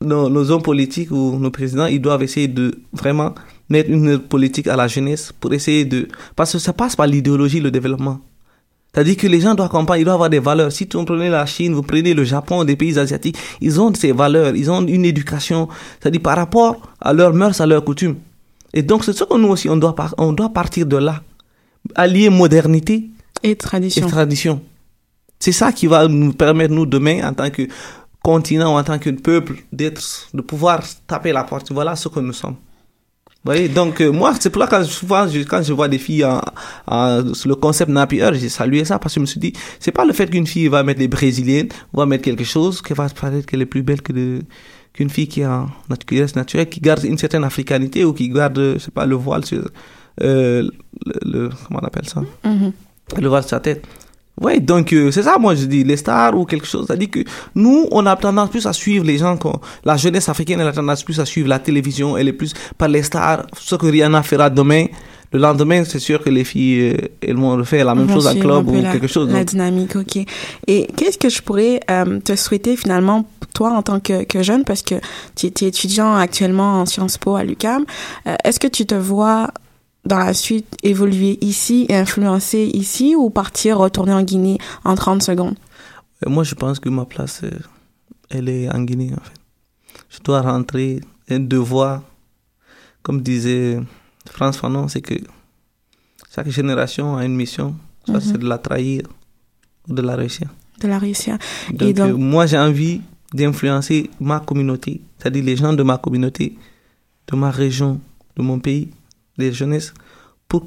nos, 0.01 0.29
nos 0.29 0.51
hommes 0.51 0.61
politiques 0.61 1.11
ou 1.11 1.37
nos 1.39 1.51
présidents, 1.51 1.85
ils 1.87 2.01
doivent 2.01 2.23
essayer 2.23 2.47
de 2.47 2.79
vraiment 2.93 3.33
mettre 3.69 3.89
une 3.89 4.17
politique 4.19 4.67
à 4.67 4.75
la 4.77 4.87
jeunesse 4.87 5.33
pour 5.39 5.53
essayer 5.53 5.83
de... 5.83 6.07
Parce 6.35 6.53
que 6.53 6.59
ça 6.59 6.71
passe 6.71 6.95
par 6.95 7.05
l'idéologie, 7.07 7.59
le 7.59 7.69
développement. 7.71 8.19
C'est-à-dire 8.93 9.17
que 9.17 9.27
les 9.27 9.41
gens 9.41 9.53
doivent 9.55 9.69
comprendre, 9.69 9.99
ils 9.99 10.05
doivent 10.05 10.15
avoir 10.15 10.29
des 10.29 10.39
valeurs. 10.39 10.71
Si 10.71 10.87
vous 10.91 11.03
prenez 11.03 11.29
la 11.29 11.45
Chine, 11.45 11.73
vous 11.73 11.81
prenez 11.83 12.13
le 12.13 12.23
Japon, 12.23 12.63
des 12.63 12.77
pays 12.77 12.97
asiatiques, 12.97 13.37
ils 13.59 13.79
ont 13.81 13.93
ces 13.93 14.13
valeurs, 14.13 14.55
ils 14.55 14.71
ont 14.71 14.85
une 14.87 15.03
éducation, 15.05 15.67
c'est-à-dire 15.99 16.21
par 16.21 16.37
rapport 16.37 16.77
à 17.01 17.11
leurs 17.13 17.33
mœurs, 17.33 17.59
à 17.59 17.65
leurs 17.65 17.83
coutumes. 17.83 18.15
Et 18.73 18.81
donc, 18.83 19.03
c'est 19.03 19.13
ce 19.13 19.23
que 19.25 19.37
nous 19.37 19.49
aussi, 19.49 19.69
on 19.69 19.75
doit, 19.77 19.93
on 20.17 20.31
doit 20.31 20.49
partir 20.49 20.85
de 20.85 20.97
là. 20.97 21.21
Allier 21.95 22.29
modernité 22.29 23.09
Et 23.43 23.51
et 23.51 23.55
tradition. 23.55 24.07
tradition. 24.07 24.61
C'est 25.39 25.51
ça 25.51 25.71
qui 25.71 25.87
va 25.87 26.07
nous 26.07 26.33
permettre, 26.33 26.73
nous, 26.73 26.85
demain, 26.85 27.27
en 27.27 27.33
tant 27.33 27.49
que 27.49 27.67
continent 28.23 28.73
ou 28.73 28.77
en 28.77 28.83
tant 28.83 28.97
que 28.99 29.09
peuple, 29.11 29.55
d'être, 29.71 30.01
de 30.33 30.41
pouvoir 30.41 30.83
taper 31.05 31.31
la 31.31 31.43
porte. 31.43 31.71
Voilà 31.71 31.95
ce 31.95 32.09
que 32.09 32.19
nous 32.19 32.33
sommes. 32.33 32.55
Vous 33.45 33.53
voyez, 33.53 33.69
donc 33.69 34.01
euh, 34.01 34.11
moi, 34.11 34.33
c'est 34.37 34.49
pour 34.49 34.67
quand 34.67 34.83
je, 34.83 34.89
souvent, 34.89 35.25
je- 35.27 35.41
quand 35.43 35.61
je 35.61 35.71
vois 35.71 35.87
des 35.87 35.99
filles 35.99 36.25
en, 36.25 36.41
en- 36.87 37.33
sur 37.33 37.47
le 37.47 37.55
concept 37.55 37.89
Nappy 37.89 38.19
j'ai 38.33 38.49
salué 38.49 38.83
ça 38.83 38.99
parce 38.99 39.13
que 39.13 39.19
je 39.19 39.21
me 39.21 39.25
suis 39.25 39.39
dit, 39.39 39.53
c'est 39.79 39.91
pas 39.93 40.03
le 40.03 40.11
fait 40.11 40.27
qu'une 40.29 40.47
fille 40.47 40.67
va 40.67 40.83
mettre 40.83 40.99
des 40.99 41.07
brésiliennes, 41.07 41.69
va 41.93 42.05
mettre 42.05 42.23
quelque 42.23 42.43
chose, 42.43 42.81
qui 42.81 42.91
va 42.93 43.07
paraître 43.07 43.45
qu'elle 43.45 43.61
est 43.61 43.65
plus 43.67 43.83
belle 43.83 44.01
que 44.01 44.11
de, 44.11 44.41
qu'une 44.91 45.09
fille 45.09 45.27
qui 45.29 45.41
est 45.41 45.45
en 45.45 45.67
naturelle, 45.87 46.27
naturelle, 46.35 46.67
qui 46.67 46.81
garde 46.81 47.03
une 47.05 47.17
certaine 47.17 47.45
africanité 47.45 48.03
ou 48.03 48.11
qui 48.11 48.27
garde, 48.27 48.73
je 48.73 48.79
sais 48.79 48.91
pas, 48.91 49.05
le 49.05 49.15
voile 49.15 49.45
sur, 49.45 49.69
euh, 50.23 50.67
le, 51.05 51.13
le- 51.23 51.49
comment 51.67 51.79
on 51.81 51.85
appelle 51.85 52.09
ça? 52.09 52.21
Mhm. 52.43 52.73
Le 53.15 53.27
voile 53.27 53.43
sur 53.43 53.51
sa 53.51 53.59
tête. 53.59 53.85
Ouais, 54.39 54.59
donc 54.59 54.93
euh, 54.93 55.09
c'est 55.09 55.23
ça, 55.23 55.37
moi 55.39 55.55
je 55.55 55.65
dis, 55.65 55.83
les 55.83 55.97
stars 55.97 56.37
ou 56.37 56.45
quelque 56.45 56.67
chose. 56.67 56.85
C'est-à-dire 56.85 57.09
que 57.09 57.19
nous, 57.55 57.87
on 57.91 58.05
a 58.05 58.15
tendance 58.15 58.51
plus 58.51 58.67
à 58.67 58.73
suivre 58.73 59.03
les 59.03 59.17
gens. 59.17 59.37
La 59.83 59.97
jeunesse 59.97 60.29
africaine, 60.29 60.59
elle 60.59 60.67
a 60.67 60.73
tendance 60.73 61.03
plus 61.03 61.19
à 61.19 61.25
suivre 61.25 61.49
la 61.49 61.57
télévision. 61.57 62.15
Elle 62.17 62.27
est 62.27 62.33
plus 62.33 62.53
par 62.77 62.87
les 62.87 63.01
stars. 63.01 63.47
Ce 63.57 63.75
que 63.75 63.87
Rihanna 63.87 64.21
fera 64.21 64.51
demain, 64.51 64.85
le 65.33 65.39
lendemain, 65.39 65.83
c'est 65.83 65.99
sûr 65.99 66.23
que 66.23 66.29
les 66.29 66.43
filles, 66.43 66.93
euh, 66.93 67.07
elles 67.21 67.35
vont 67.35 67.55
refaire 67.57 67.83
la 67.83 67.95
même 67.95 68.05
vont 68.05 68.13
chose 68.13 68.27
à 68.27 68.35
club 68.35 68.69
ou 68.69 68.81
la, 68.81 68.91
quelque 68.91 69.07
chose. 69.07 69.27
La 69.29 69.39
Donc, 69.39 69.47
dynamique, 69.47 69.95
ok. 69.95 70.17
Et 70.67 70.87
qu'est-ce 70.95 71.17
que 71.17 71.29
je 71.29 71.41
pourrais 71.41 71.79
euh, 71.89 72.19
te 72.19 72.35
souhaiter 72.35 72.77
finalement, 72.77 73.25
toi 73.53 73.71
en 73.71 73.81
tant 73.81 73.99
que, 73.99 74.23
que 74.23 74.41
jeune, 74.43 74.63
parce 74.63 74.83
que 74.83 74.95
tu 75.35 75.47
es 75.47 75.67
étudiant 75.67 76.15
actuellement 76.15 76.81
en 76.81 76.85
Sciences 76.85 77.17
Po 77.17 77.35
à 77.35 77.43
l'UQAM, 77.43 77.85
euh, 78.27 78.35
est-ce 78.45 78.59
que 78.59 78.67
tu 78.67 78.85
te 78.85 78.95
vois 78.95 79.49
dans 80.07 80.19
la 80.19 80.33
suite 80.33 80.75
évoluer 80.83 81.37
ici 81.41 81.85
et 81.89 81.95
influencer 81.95 82.69
ici 82.73 83.15
ou 83.15 83.29
partir, 83.29 83.77
retourner 83.77 84.13
en 84.13 84.23
Guinée 84.23 84.57
en 84.83 84.95
30 84.95 85.21
secondes? 85.21 85.55
euh, 86.25 86.29
moi, 86.29 86.43
je 86.43 86.55
pense 86.55 86.79
que 86.79 86.89
ma 86.89 87.05
place, 87.05 87.41
euh, 87.43 87.51
elle 88.29 88.49
est 88.49 88.69
en 88.73 88.81
Guinée, 88.83 89.11
en 89.13 89.21
fait. 89.23 89.39
Je 90.09 90.19
dois 90.23 90.41
rentrer, 90.41 91.01
un 91.29 91.39
devoir, 91.39 92.01
comme 93.03 93.21
disait 93.21 93.79
France 94.29 94.57
Fanon, 94.57 94.87
c'est 94.87 95.01
que 95.01 95.15
chaque 96.33 96.49
génération 96.49 97.17
a 97.17 97.25
une 97.25 97.35
mission. 97.35 97.75
Soit 98.05 98.15
Mhm. 98.15 98.21
c'est 98.21 98.37
de 98.37 98.47
la 98.47 98.57
trahir 98.57 99.01
ou 99.89 99.93
de 99.93 100.01
la 100.01 100.15
réussir. 100.15 100.47
De 100.79 100.87
la 100.87 100.97
réussir. 100.99 101.37
Donc, 101.73 101.93
donc- 101.93 102.09
euh, 102.09 102.15
moi, 102.17 102.45
j'ai 102.45 102.57
envie 102.57 103.01
d'influencer 103.33 104.09
ma 104.19 104.39
communauté, 104.39 105.01
c'est-à-dire 105.17 105.43
les 105.43 105.55
gens 105.57 105.73
de 105.73 105.83
ma 105.83 105.97
communauté, 105.97 106.57
de 107.29 107.35
ma 107.35 107.51
région, 107.51 107.99
de 108.37 108.41
mon 108.41 108.59
pays, 108.59 108.89
les 109.37 109.51
jeunesses, 109.51 109.93
pour 110.47 110.63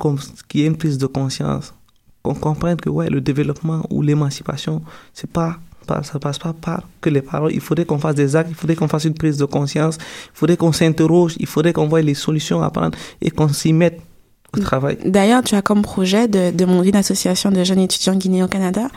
qu'il 0.49 0.61
y 0.61 0.65
ait 0.65 0.67
une 0.67 0.77
prise 0.77 0.99
de 0.99 1.07
conscience, 1.07 1.75
qu'on 2.23 2.35
comprenne 2.35 2.77
que 2.77 2.91
ouais, 2.91 3.09
le 3.09 3.21
développement 3.21 3.87
ou 3.91 4.03
l'émancipation, 4.03 4.83
c'est 5.15 5.31
pas, 5.31 5.59
ça 6.03 6.19
passe 6.19 6.39
pas 6.39 6.53
par 6.53 6.83
que 7.01 7.09
les 7.11 7.23
paroles. 7.23 7.53
Il 7.53 7.61
faudrait 7.61 7.87
qu'on 7.87 7.99
fasse 7.99 8.15
des 8.15 8.37
actes, 8.37 8.51
il 8.51 8.55
faudrait 8.55 8.77
qu'on 8.77 8.89
fasse 8.89 9.05
une 9.05 9.15
prise 9.15 9.39
de 9.39 9.47
conscience, 9.47 9.97
il 9.97 10.39
faudrait 10.39 10.57
qu'on 10.57 10.73
s'interroge, 10.73 11.35
il 11.39 11.47
faudrait 11.47 11.73
qu'on 11.73 11.89
voie 11.89 12.03
les 12.03 12.15
solutions 12.15 12.63
à 12.63 12.71
prendre 12.71 12.97
et 13.23 13.31
qu'on 13.31 13.49
s'y 13.49 13.73
mette 13.73 14.01
au 14.57 14.61
travail. 14.61 14.99
D'ailleurs, 15.05 15.43
tu 15.43 15.55
as 15.55 15.63
comme 15.63 15.83
projet 15.83 16.29
de, 16.29 16.51
de 16.51 16.65
monter 16.65 16.91
une 16.91 16.97
association 16.97 17.51
de 17.51 17.65
jeunes 17.65 17.79
étudiants 17.81 18.17
guinéens 18.17 18.45
au 18.45 18.49
Canada? 18.49 18.89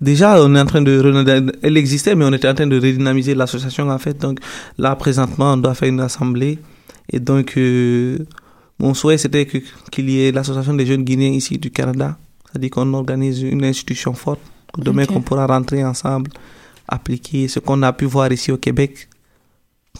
Déjà, 0.00 0.40
on 0.40 0.54
est 0.54 0.60
en 0.60 0.66
train 0.66 0.82
de, 0.82 1.52
elle 1.62 1.76
existait, 1.76 2.14
mais 2.14 2.24
on 2.24 2.32
était 2.32 2.48
en 2.48 2.54
train 2.54 2.66
de 2.68 2.76
redynamiser 2.76 3.34
l'association 3.34 3.88
en 3.88 3.98
fait. 3.98 4.16
Donc 4.18 4.38
là, 4.76 4.94
présentement, 4.94 5.54
on 5.54 5.56
doit 5.56 5.74
faire 5.74 5.88
une 5.88 6.00
assemblée. 6.00 6.58
Et 7.10 7.18
donc, 7.18 7.54
euh, 7.56 8.18
mon 8.78 8.94
souhait, 8.94 9.18
c'était 9.18 9.46
qu'il 9.46 10.10
y 10.10 10.26
ait 10.26 10.32
l'association 10.32 10.74
des 10.74 10.86
jeunes 10.86 11.02
Guinéens 11.04 11.32
ici 11.32 11.58
du 11.58 11.70
Canada. 11.70 12.16
C'est-à-dire 12.46 12.70
qu'on 12.70 12.94
organise 12.94 13.42
une 13.42 13.64
institution 13.64 14.14
forte. 14.14 14.40
que 14.72 14.80
Demain, 14.82 15.04
Ok. 15.04 15.08
qu'on 15.14 15.22
pourra 15.22 15.46
rentrer 15.46 15.84
ensemble, 15.84 16.30
appliquer 16.86 17.48
ce 17.48 17.58
qu'on 17.58 17.82
a 17.82 17.92
pu 17.92 18.04
voir 18.04 18.30
ici 18.32 18.52
au 18.52 18.58
Québec, 18.58 19.08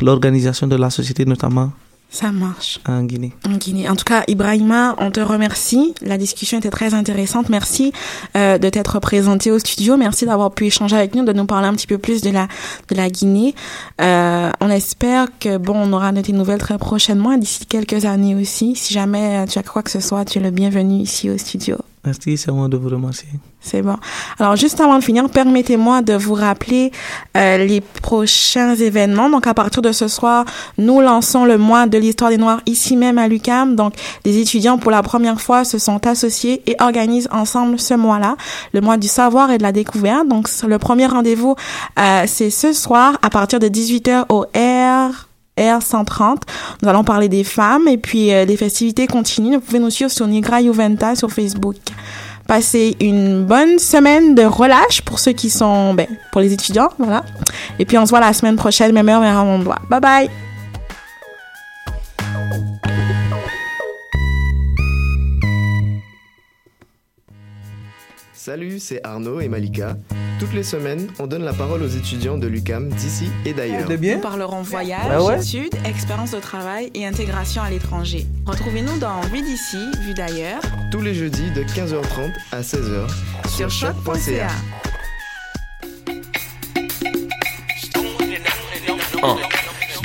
l'organisation 0.00 0.66
de 0.66 0.76
la 0.76 0.90
société 0.90 1.24
notamment 1.24 1.72
Ça 2.10 2.32
marche. 2.32 2.80
en 2.86 3.02
Guinée. 3.02 3.32
En 3.46 3.56
Guinée. 3.56 3.88
En 3.88 3.94
tout 3.94 4.04
cas, 4.04 4.24
Ibrahima, 4.28 4.96
on 4.98 5.10
te 5.10 5.20
remercie. 5.20 5.94
La 6.00 6.16
discussion 6.16 6.58
était 6.58 6.70
très 6.70 6.94
intéressante. 6.94 7.50
Merci 7.50 7.92
euh, 8.34 8.56
de 8.56 8.68
t'être 8.70 8.98
présenté 8.98 9.50
au 9.50 9.58
studio. 9.58 9.98
Merci 9.98 10.24
d'avoir 10.24 10.52
pu 10.52 10.66
échanger 10.66 10.96
avec 10.96 11.14
nous, 11.14 11.24
de 11.24 11.32
nous 11.34 11.44
parler 11.44 11.66
un 11.66 11.74
petit 11.74 11.86
peu 11.86 11.98
plus 11.98 12.22
de 12.22 12.30
la 12.30 12.48
de 12.88 12.94
la 12.94 13.10
Guinée. 13.10 13.54
Euh, 14.00 14.50
on 14.60 14.70
espère 14.70 15.26
que 15.38 15.58
bon, 15.58 15.74
on 15.76 15.92
aura 15.92 16.12
de 16.12 16.22
tes 16.22 16.32
nouvelles 16.32 16.60
très 16.60 16.78
prochainement, 16.78 17.36
d'ici 17.36 17.66
quelques 17.66 18.06
années 18.06 18.34
aussi. 18.34 18.74
Si 18.74 18.94
jamais 18.94 19.44
tu 19.46 19.58
as 19.58 19.62
quoi 19.62 19.82
que 19.82 19.90
ce 19.90 20.00
soit, 20.00 20.24
tu 20.24 20.38
es 20.38 20.40
le 20.40 20.50
bienvenu 20.50 21.02
ici 21.02 21.28
au 21.28 21.36
studio. 21.36 21.76
Merci, 22.04 22.36
c'est 22.36 22.52
moi 22.52 22.68
de 22.68 22.76
vous 22.76 22.88
remercier. 22.88 23.28
C'est 23.60 23.82
bon. 23.82 23.96
Alors, 24.38 24.54
juste 24.54 24.80
avant 24.80 24.98
de 24.98 25.04
finir, 25.04 25.28
permettez-moi 25.28 26.00
de 26.00 26.14
vous 26.14 26.34
rappeler 26.34 26.92
euh, 27.36 27.58
les 27.58 27.80
prochains 27.80 28.74
événements. 28.76 29.28
Donc, 29.28 29.46
à 29.46 29.54
partir 29.54 29.82
de 29.82 29.90
ce 29.90 30.06
soir, 30.06 30.44
nous 30.78 31.00
lançons 31.00 31.44
le 31.44 31.58
mois 31.58 31.86
de 31.86 31.98
l'histoire 31.98 32.30
des 32.30 32.38
Noirs 32.38 32.60
ici 32.66 32.96
même 32.96 33.18
à 33.18 33.26
l'UCAM. 33.26 33.74
Donc, 33.74 33.94
les 34.24 34.38
étudiants, 34.38 34.78
pour 34.78 34.92
la 34.92 35.02
première 35.02 35.40
fois, 35.40 35.64
se 35.64 35.78
sont 35.78 36.06
associés 36.06 36.62
et 36.66 36.76
organisent 36.78 37.28
ensemble 37.32 37.80
ce 37.80 37.94
mois-là, 37.94 38.36
le 38.72 38.80
mois 38.80 38.96
du 38.96 39.08
savoir 39.08 39.50
et 39.50 39.58
de 39.58 39.62
la 39.62 39.72
découverte. 39.72 40.28
Donc, 40.28 40.48
le 40.66 40.78
premier 40.78 41.06
rendez-vous, 41.06 41.56
euh, 41.98 42.24
c'est 42.26 42.50
ce 42.50 42.72
soir 42.72 43.18
à 43.22 43.30
partir 43.30 43.58
de 43.58 43.68
18h 43.68 44.26
au 44.28 44.46
R... 44.54 45.27
R130. 45.58 46.38
Nous 46.82 46.88
allons 46.88 47.04
parler 47.04 47.28
des 47.28 47.44
femmes 47.44 47.88
et 47.88 47.98
puis 47.98 48.32
euh, 48.32 48.44
les 48.44 48.56
festivités 48.56 49.06
continuent. 49.06 49.54
Vous 49.54 49.60
pouvez 49.60 49.78
nous 49.78 49.90
suivre 49.90 50.10
sur 50.10 50.26
Nigra 50.26 50.62
Juventa 50.62 51.14
sur 51.14 51.30
Facebook. 51.30 51.76
Passez 52.46 52.96
une 53.00 53.44
bonne 53.44 53.78
semaine 53.78 54.34
de 54.34 54.42
relâche 54.42 55.02
pour 55.02 55.18
ceux 55.18 55.32
qui 55.32 55.50
sont, 55.50 55.92
ben, 55.92 56.06
pour 56.32 56.40
les 56.40 56.52
étudiants, 56.52 56.88
voilà. 56.98 57.22
Et 57.78 57.84
puis 57.84 57.98
on 57.98 58.06
se 58.06 58.10
voit 58.10 58.20
la 58.20 58.32
semaine 58.32 58.56
prochaine, 58.56 58.92
même 58.92 59.08
heure, 59.10 59.20
même 59.20 59.36
endroit. 59.36 59.78
Bye 59.90 60.00
bye! 60.00 60.30
Salut, 68.48 68.78
c'est 68.78 69.04
Arnaud 69.04 69.40
et 69.40 69.48
Malika. 69.48 69.98
Toutes 70.40 70.54
les 70.54 70.62
semaines, 70.62 71.08
on 71.18 71.26
donne 71.26 71.44
la 71.44 71.52
parole 71.52 71.82
aux 71.82 71.86
étudiants 71.86 72.38
de 72.38 72.46
l'UCAM 72.46 72.88
d'ici 72.88 73.28
et 73.44 73.52
d'ailleurs. 73.52 73.86
Nous 73.90 74.20
parlerons 74.22 74.62
voyage, 74.62 75.02
Ah 75.10 75.22
ouais 75.22 75.38
études, 75.38 75.74
expérience 75.84 76.30
de 76.30 76.40
travail 76.40 76.90
et 76.94 77.04
intégration 77.04 77.60
à 77.60 77.68
l'étranger. 77.68 78.26
Retrouvez-nous 78.46 78.98
dans 79.00 79.20
Vue 79.20 79.42
d'ici, 79.42 79.76
Vue 80.00 80.14
d'ailleurs, 80.14 80.62
Tous 80.90 81.02
les 81.02 81.12
jeudis 81.12 81.50
de 81.50 81.62
15h30 81.62 82.32
à 82.52 82.62
16h 82.62 83.10
sur 83.54 83.68
choc.ca. 83.68 84.48